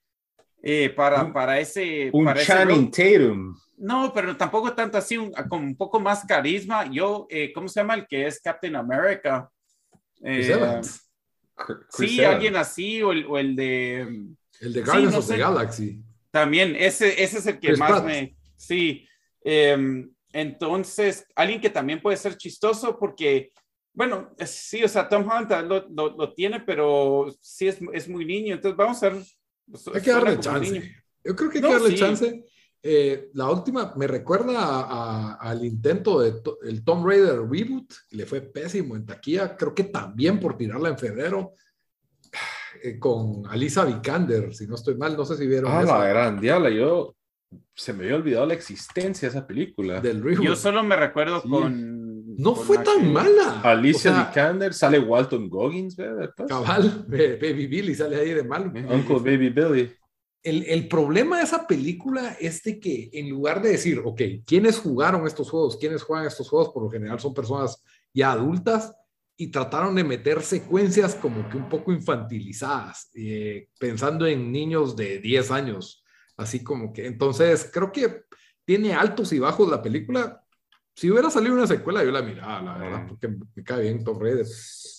[0.68, 2.10] eh, para, para ese...
[2.12, 3.56] Un para Channing Tatum.
[3.78, 6.90] No, pero tampoco tanto así, un, con un poco más carisma.
[6.92, 9.48] Yo, eh, ¿cómo se llama el que es Captain America?
[10.24, 10.82] Eh,
[11.90, 14.00] sí, alguien así, o el, o el de...
[14.60, 16.02] El de Guardians of the Galaxy.
[16.32, 18.36] También, ese, ese es el que más me...
[18.58, 19.08] Sí.
[19.44, 23.52] Em, entonces, alguien que también puede ser chistoso porque,
[23.94, 28.26] bueno, sí, o sea, Tom Hunt lo, lo, lo tiene, pero sí es, es, muy
[28.26, 28.56] niño.
[28.56, 29.22] Entonces, vamos a ver.
[29.70, 30.96] Pues, hay que darle chance.
[31.24, 32.46] Yo creo que hay que darle chance.
[32.88, 38.28] Eh, la última me recuerda a, a, al intento del el Tomb Raider reboot, le
[38.28, 41.54] fue pésimo en taquilla, creo que también por tirarla en febrero,
[42.84, 45.72] eh, con Alisa Vikander, si no estoy mal, no sé si vieron.
[45.72, 47.16] Ah, la gran diabla, yo
[47.74, 50.00] se me había olvidado la existencia de esa película.
[50.00, 51.50] Del Yo solo me recuerdo sí.
[51.50, 51.95] con.
[52.38, 53.62] No fue tan mala.
[53.62, 56.32] Alicia o sea, Vikander, sale Walton Goggins, ¿verdad?
[56.48, 58.72] Cabal, Baby Billy sale ahí de malo.
[58.90, 59.92] Uncle Baby Billy.
[60.44, 64.78] El, el, problema de esa película es de que en lugar de decir, ok, ¿quiénes
[64.78, 65.78] jugaron estos juegos?
[65.78, 66.70] ¿Quiénes juegan estos juegos?
[66.70, 67.82] Por lo general son personas
[68.14, 68.94] ya adultas
[69.38, 75.20] y trataron de meter secuencias como que un poco infantilizadas, eh, pensando en niños de
[75.20, 76.04] 10 años,
[76.38, 78.24] así como que, entonces creo que
[78.64, 80.42] tiene altos y bajos la película.
[80.96, 84.18] Si hubiera salido una secuela, yo la miraba, la verdad, porque me cae bien Tom
[84.18, 84.46] Raider.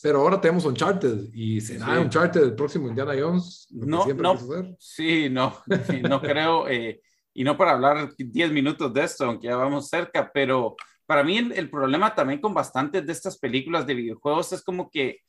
[0.02, 2.02] Pero ahora tenemos Uncharted y será sí.
[2.02, 3.66] Uncharted el próximo Indiana Jones.
[3.70, 4.36] no, no,
[4.78, 5.56] sí, no,
[6.08, 7.00] no creo, eh,
[7.32, 10.76] y no para hablar 10 minutos de esto, aunque ya vamos cerca, pero
[11.06, 14.90] para mí el, el, problema también con bastantes de estas películas de videojuegos es como
[14.90, 15.20] que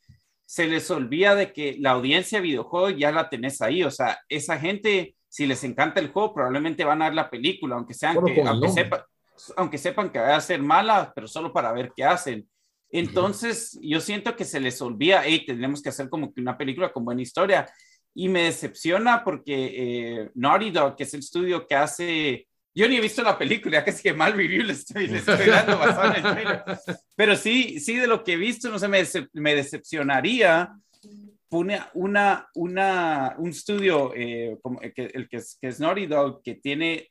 [0.44, 4.18] se les olvida de que la audiencia de videojuegos ya la tenés ahí, o sea,
[4.28, 8.16] esa gente, si les encanta el juego, probablemente van a ver la película, aunque sean
[8.24, 9.06] que, aunque, sepa,
[9.56, 12.48] aunque sepan que va a ser mala, pero solo para ver qué hacen.
[12.90, 16.92] Entonces, yo siento que se les olvida, hey, tenemos que hacer como que una película
[16.92, 17.70] con buena historia.
[18.14, 22.96] Y me decepciona porque eh, Naughty Dog, que es el estudio que hace yo ni
[22.96, 26.24] he visto la película, casi que mal review le estoy, le estoy dando basado en
[26.24, 26.62] el trailer.
[27.16, 30.70] Pero sí, sí, de lo que he visto, no sé, me, decep me decepcionaría
[31.50, 36.06] una, una, una, un estudio eh, como el, que, el que, es, que es Naughty
[36.06, 37.10] Dog, que tiene,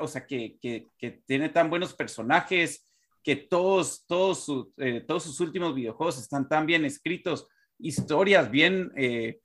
[0.00, 2.84] o sea, que, que, que tiene tan buenos personajes,
[3.22, 7.46] que todos, todos, su, eh, todos sus últimos videojuegos están tan bien escritos,
[7.78, 8.92] historias bien...
[8.96, 9.40] Eh,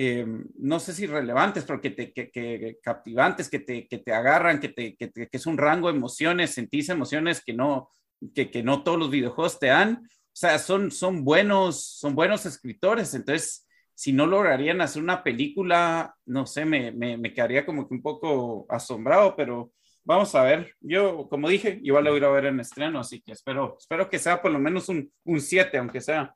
[0.00, 0.24] eh,
[0.60, 4.60] no sé si relevantes, pero que, te, que, que captivantes, que te, que te agarran,
[4.60, 7.90] que, te, que, es un rango de emociones, sentís emociones que no,
[8.32, 10.04] que, no todos los videojuegos te dan.
[10.04, 13.12] O sea, son, son, buenos, son buenos escritores.
[13.12, 13.66] Entonces,
[13.98, 18.00] si no lograrían hacer una película, no sé, me, me, me quedaría como que un
[18.00, 19.72] poco asombrado, pero
[20.04, 20.72] vamos a ver.
[20.80, 24.20] Yo, como dije, igual lo voy a ver en estreno, así que espero, espero que
[24.20, 26.32] sea por lo menos un 7, aunque sea.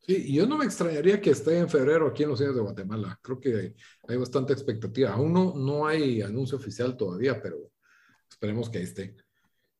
[0.00, 3.18] Sí, yo no me extrañaría que esté en febrero aquí en los cines de Guatemala.
[3.22, 3.74] Creo que
[4.06, 5.14] hay bastante expectativa.
[5.14, 7.56] Aún no, no hay anuncio oficial todavía, pero
[8.28, 9.16] esperemos que esté.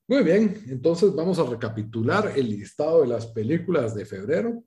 [0.08, 4.64] Muy bien, entonces vamos a recapitular el listado de las películas de febrero.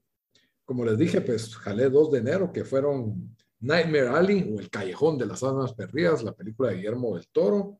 [0.69, 5.17] Como les dije, pues jalé 2 de enero, que fueron Nightmare Alley o El Callejón
[5.17, 7.79] de las Almas Perdidas, la película de Guillermo del Toro,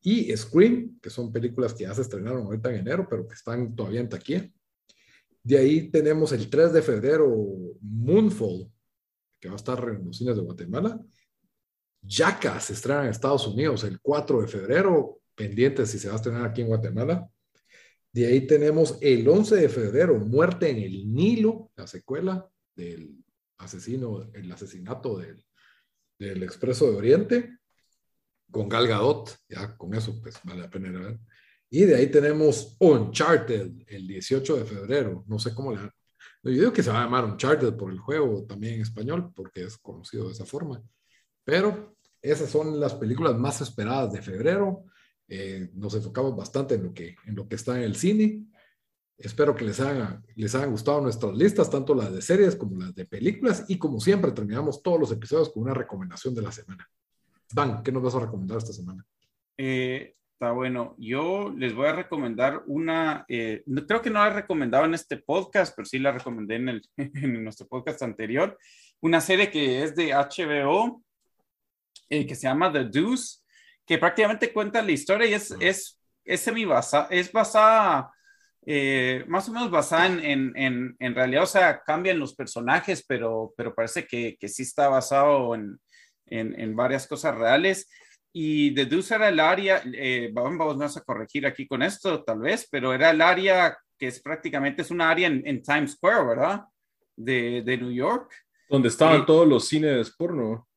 [0.00, 3.74] y Scream, que son películas que ya se estrenaron ahorita en enero, pero que están
[3.74, 4.48] todavía en taquilla.
[5.42, 7.28] De ahí tenemos el 3 de febrero
[7.80, 8.70] Moonfall,
[9.40, 10.96] que va a estar en los cines de Guatemala.
[12.02, 16.18] Yaka se estrena en Estados Unidos el 4 de febrero, pendiente si se va a
[16.18, 17.28] estrenar aquí en Guatemala.
[18.18, 22.44] De ahí tenemos el 11 de febrero, Muerte en el Nilo, la secuela
[22.74, 23.24] del
[23.58, 25.46] asesino, el asesinato del,
[26.18, 27.58] del Expreso de Oriente,
[28.50, 31.20] con Gal Gadot, ya con eso pues vale la pena ver.
[31.70, 35.24] Y de ahí tenemos Uncharted el 18 de febrero.
[35.28, 38.44] No sé cómo le Yo digo que se va a llamar Uncharted por el juego
[38.46, 40.82] también en español, porque es conocido de esa forma.
[41.44, 44.86] Pero esas son las películas más esperadas de febrero.
[45.28, 48.46] Eh, nos enfocamos bastante en lo, que, en lo que está en el cine.
[49.16, 52.94] Espero que les, haga, les hayan gustado nuestras listas, tanto las de series como las
[52.94, 53.64] de películas.
[53.68, 56.88] Y como siempre, terminamos todos los episodios con una recomendación de la semana.
[57.52, 59.04] Dan, ¿qué nos vas a recomendar esta semana?
[59.56, 60.94] Eh, Está bueno.
[60.98, 65.16] Yo les voy a recomendar una, eh, creo que no la he recomendado en este
[65.16, 68.56] podcast, pero sí la recomendé en, el, en nuestro podcast anterior.
[69.00, 71.02] Una serie que es de HBO,
[72.08, 73.37] eh, que se llama The Deuce,
[73.88, 78.12] que prácticamente cuenta la historia y es, es, es semi basada, es basada,
[78.66, 83.54] eh, más o menos basada en, en, en, realidad, o sea, cambian los personajes, pero,
[83.56, 85.80] pero parece que, que sí está basado en,
[86.26, 87.88] en, varias cosas reales.
[88.30, 92.92] Y Deduce era el área, eh, vamos, a corregir aquí con esto tal vez, pero
[92.92, 96.64] era el área que es prácticamente, es un área en, Times Square, ¿verdad?
[97.16, 98.30] De, de New York.
[98.68, 100.68] Donde estaban todos los cines porno.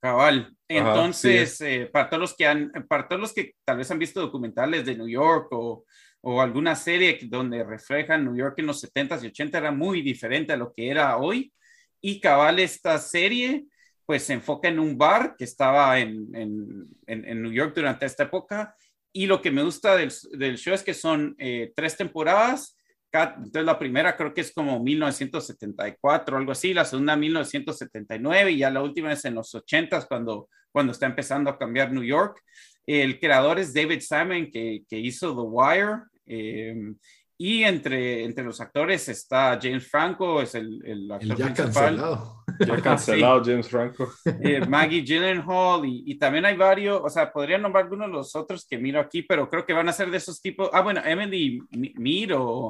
[0.00, 0.55] Cabal.
[0.68, 4.20] Entonces, eh, para todos los que han, para todos los que tal vez han visto
[4.20, 5.84] documentales de New York o,
[6.22, 10.52] o alguna serie donde reflejan New York en los 70s y 80 era muy diferente
[10.52, 11.52] a lo que era hoy.
[12.00, 13.66] Y cabal, esta serie
[14.06, 18.24] pues se enfoca en un bar que estaba en, en, en, New York durante esta
[18.24, 18.74] época.
[19.12, 22.76] Y lo que me gusta del, del show es que son eh, tres temporadas.
[23.12, 28.70] Entonces la primera creo que es como 1974 algo así, la segunda 1979 y ya
[28.70, 32.38] la última es en los 80 cuando, cuando está empezando a cambiar New York.
[32.86, 36.02] El creador es David Simon que, que hizo The Wire.
[36.26, 36.92] Eh,
[37.38, 42.44] y entre, entre los actores está James Franco, es el, el actor ya Cancelado.
[42.60, 44.12] Ya cancelado James Franco.
[44.42, 48.36] Eh, Maggie Gyllenhaal y, y, también hay varios, o sea, podría nombrar algunos de los
[48.36, 50.68] otros que miro aquí, pero creo que van a ser de esos tipos.
[50.74, 52.68] Ah, bueno, Emily Miro.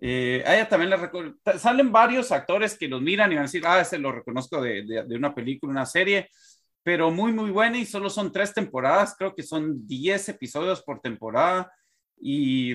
[0.00, 1.12] Eh, ella también la
[1.58, 4.82] Salen varios actores que los miran y van a decir, ah, ese lo reconozco de,
[4.82, 6.28] de, de una película, una serie
[6.84, 11.00] pero muy, muy buena y solo son tres temporadas, creo que son 10 episodios por
[11.00, 11.72] temporada
[12.20, 12.74] y,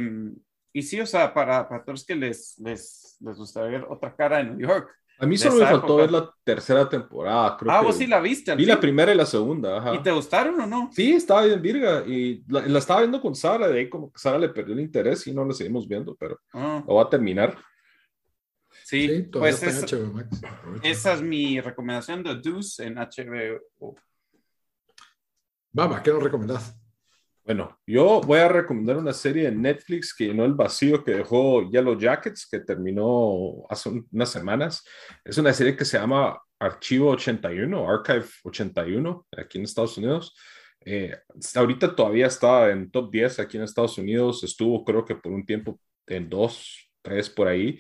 [0.74, 4.38] y sí, o sea, para, para todos que les, les, les gusta ver otra cara
[4.38, 4.90] de New York.
[5.20, 7.58] A mí solo me faltó ver la tercera temporada.
[7.58, 8.56] Creo ah, vos sí la viste.
[8.56, 9.78] Vi la primera y la segunda.
[9.78, 9.94] Ajá.
[9.94, 10.90] ¿Y te gustaron o no?
[10.94, 12.04] Sí, estaba bien virga.
[12.08, 13.68] Y la, la, estaba viendo con Sara.
[13.68, 16.40] De ahí como que Sara le perdió el interés y no la seguimos viendo, pero
[16.54, 16.82] ah.
[16.88, 17.58] lo va a terminar.
[18.90, 19.86] Sí, sí pues es,
[20.82, 23.96] esa es mi recomendación de Deuce en HBO.
[25.72, 26.76] Vamos, ¿qué nos recomendás?
[27.46, 31.70] Bueno, yo voy a recomendar una serie de Netflix que llenó el vacío que dejó
[31.70, 34.84] Yellow Jackets, que terminó hace unas semanas.
[35.24, 40.36] Es una serie que se llama Archivo 81, Archive 81, aquí en Estados Unidos.
[40.84, 41.16] Eh,
[41.54, 44.44] ahorita todavía está en top 10 aquí en Estados Unidos.
[44.44, 47.80] Estuvo, creo que por un tiempo en 2, 3 por ahí.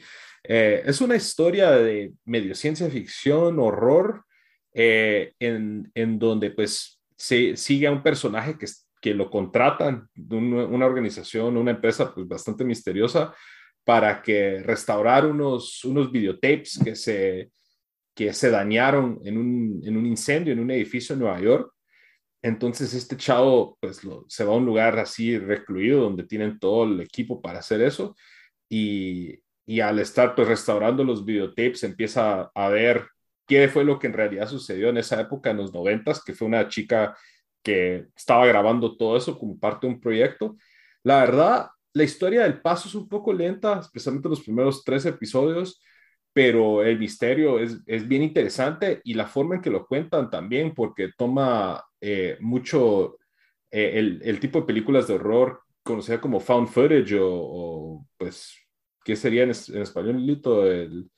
[0.52, 4.26] Eh, es una historia de medio ciencia ficción, horror,
[4.74, 8.66] eh, en, en donde pues se sigue a un personaje que
[9.02, 13.34] que lo contratan una organización, una empresa pues bastante misteriosa
[13.84, 17.52] para que restaurar unos, unos videotapes que se,
[18.14, 21.72] que se dañaron en un, en un incendio en un edificio en Nueva York.
[22.41, 27.02] Entonces este chavo pues se va a un lugar así recluido donde tienen todo el
[27.02, 28.16] equipo para hacer eso
[28.70, 29.39] y,
[29.70, 33.06] y al estar pues restaurando los videotapes empieza a ver
[33.48, 36.48] qué fue lo que en realidad sucedió en esa época, en los noventas, que fue
[36.48, 37.16] una chica
[37.62, 40.58] que estaba grabando todo eso como parte de un proyecto.
[41.04, 45.80] La verdad, la historia del paso es un poco lenta, especialmente los primeros tres episodios,
[46.34, 50.74] pero el misterio es, es bien interesante y la forma en que lo cuentan también,
[50.74, 53.20] porque toma eh, mucho
[53.70, 58.56] eh, el, el, tipo de películas de horror conocida como found footage o, pues,
[59.04, 60.66] ¿qué sería en, en español, Lito?
[60.66, 61.10] El,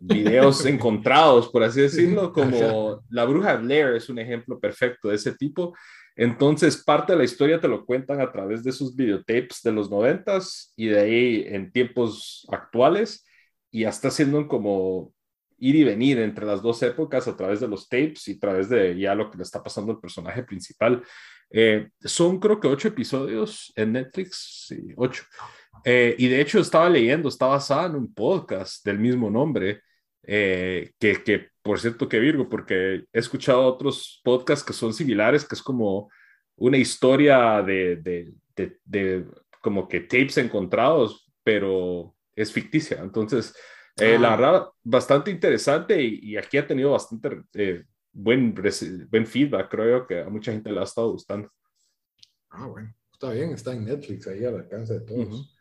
[0.00, 5.34] videos encontrados, por así decirlo, como La Bruja Blair es un ejemplo perfecto de ese
[5.34, 5.74] tipo.
[6.16, 9.90] Entonces, parte de la historia te lo cuentan a través de sus videotapes de los
[9.90, 13.26] noventas y de ahí en tiempos actuales
[13.70, 15.12] y hasta siendo como
[15.58, 18.68] ir y venir entre las dos épocas a través de los tapes y a través
[18.68, 21.02] de ya lo que le está pasando al personaje principal.
[21.50, 25.24] Eh, son creo que ocho episodios en Netflix, sí, ocho.
[25.84, 29.82] Eh, y de hecho estaba leyendo, está basada en un podcast del mismo nombre,
[30.22, 35.46] eh, que, que, por cierto que Virgo, porque he escuchado otros podcasts que son similares,
[35.46, 36.10] que es como
[36.56, 39.26] una historia de, de, de,
[39.60, 43.00] como que tapes encontrados, pero es ficticia.
[43.02, 43.54] Entonces,
[43.96, 44.36] eh, la ah.
[44.36, 48.54] verdad, bastante interesante y, y aquí ha tenido bastante buen,
[49.10, 51.50] buen feedback, creo que a mucha gente le ha estado gustando.
[52.50, 55.53] Ah, bueno, está bien, está en Netflix ahí al alcance de todos.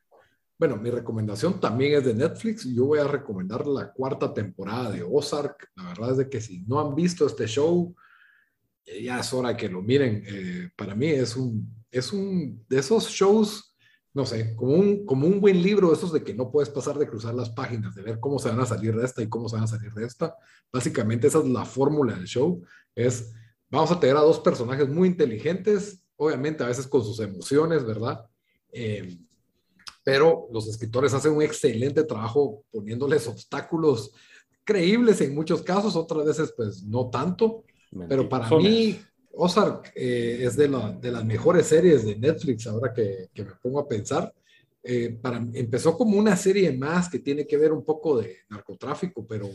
[0.64, 2.64] Bueno, mi recomendación también es de Netflix.
[2.74, 5.70] Yo voy a recomendar la cuarta temporada de Ozark.
[5.76, 7.94] La verdad es de que si no han visto este show,
[8.86, 10.24] eh, ya es hora que lo miren.
[10.26, 13.76] Eh, para mí es un, es un de esos shows,
[14.14, 17.10] no sé, como un, como un buen libro, esos de que no puedes pasar de
[17.10, 19.58] cruzar las páginas, de ver cómo se van a salir de esta y cómo se
[19.58, 20.34] van a salir de esta.
[20.72, 22.64] Básicamente esa es la fórmula del show.
[22.96, 23.34] Es,
[23.70, 28.26] vamos a tener a dos personajes muy inteligentes, obviamente a veces con sus emociones, ¿verdad?
[28.72, 29.18] Eh,
[30.04, 34.12] pero los escritores hacen un excelente trabajo poniéndoles obstáculos
[34.64, 37.64] creíbles en muchos casos, otras veces pues no tanto,
[38.08, 39.00] pero para mí
[39.34, 40.68] Ozark eh, es de,
[41.02, 44.34] de, las mejores series de Netflix ahora que, que me pongo a pensar.
[44.86, 49.26] Eh, para, empezó como una serie más que tiene que ver un poco de narcotráfico,
[49.26, 49.50] pero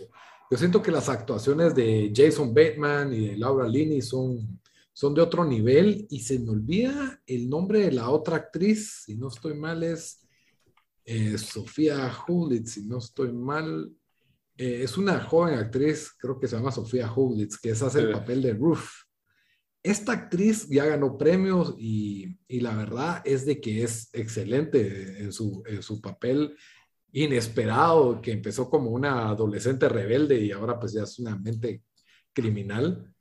[0.50, 4.60] yo siento que las actuaciones de Jason Bateman y de Laura Linney son,
[4.92, 9.16] son de otro nivel y se me olvida el nombre de la otra actriz, si
[9.16, 10.26] no estoy mal, es
[11.10, 13.90] eh, Sofía Hulitz, si no estoy mal.
[14.58, 18.12] Eh, es una joven actriz, creo que se llama Sofía Hulitz, que es hace el
[18.12, 19.06] papel de Ruth.
[19.82, 25.32] Esta actriz ya ganó premios y, y, la verdad es de que es excelente en
[25.32, 26.54] su, en su papel
[27.12, 31.84] inesperado, que empezó como una adolescente rebelde y ahora pues ya es una mente
[32.34, 33.14] criminal.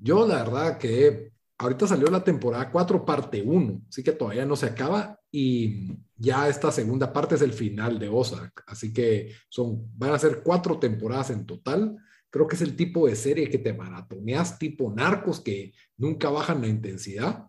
[0.00, 4.54] Yo la verdad que ahorita salió la temporada 4 parte 1, así que todavía no
[4.54, 9.90] se acaba y ya esta segunda parte es el final de Ozark, así que son,
[9.96, 11.96] van a ser cuatro temporadas en total.
[12.30, 16.60] Creo que es el tipo de serie que te maratoneas tipo narcos que nunca bajan
[16.60, 17.46] la intensidad.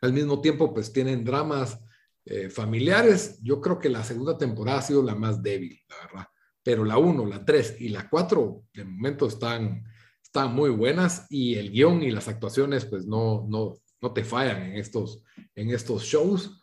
[0.00, 1.80] Al mismo tiempo, pues tienen dramas
[2.24, 6.28] eh, familiares, yo creo que la segunda temporada ha sido la más débil, la verdad.
[6.62, 9.84] Pero la 1, la 3 y la 4 de momento están,
[10.22, 14.62] están muy buenas y el guion y las actuaciones pues no, no, no te fallan
[14.62, 15.22] en estos,
[15.54, 16.60] en estos shows.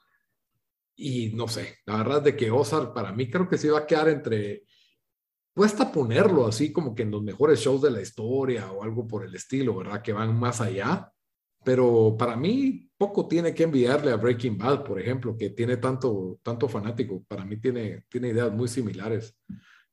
[0.95, 3.87] Y no sé, la verdad de que Ozark para mí creo que sí va a
[3.87, 4.63] quedar entre,
[5.53, 9.25] cuesta ponerlo así como que en los mejores shows de la historia o algo por
[9.25, 10.01] el estilo, ¿verdad?
[10.01, 11.11] Que van más allá.
[11.63, 16.39] Pero para mí poco tiene que enviarle a Breaking Bad, por ejemplo, que tiene tanto,
[16.43, 17.23] tanto fanático.
[17.27, 19.35] Para mí tiene, tiene ideas muy similares.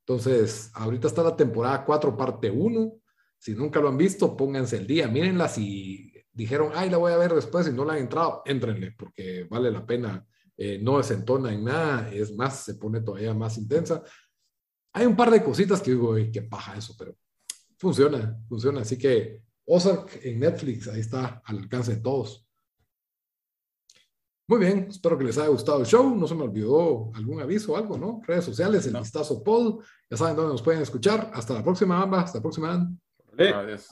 [0.01, 2.93] Entonces, ahorita está la temporada 4, parte 1.
[3.39, 5.09] Si nunca lo han visto, pónganse el día.
[5.09, 8.93] Mírenla si dijeron, ay, la voy a ver después y no la han entrado, éntrenle,
[8.93, 10.27] porque vale la pena.
[10.65, 14.01] Eh, no desentona en nada, es más, se pone todavía más intensa.
[14.93, 17.17] Hay un par de cositas que digo, qué paja eso, pero
[17.79, 18.83] funciona, funciona.
[18.83, 22.47] Así que Ozark en Netflix, ahí está al alcance de todos.
[24.47, 26.15] Muy bien, espero que les haya gustado el show.
[26.15, 28.21] No se me olvidó algún aviso o algo, ¿no?
[28.25, 29.83] Redes sociales, el vistazo Paul.
[30.09, 31.29] Ya saben dónde nos pueden escuchar.
[31.35, 32.27] Hasta la próxima, ambas.
[32.27, 32.89] Hasta la próxima.
[33.37, 33.89] Adiós.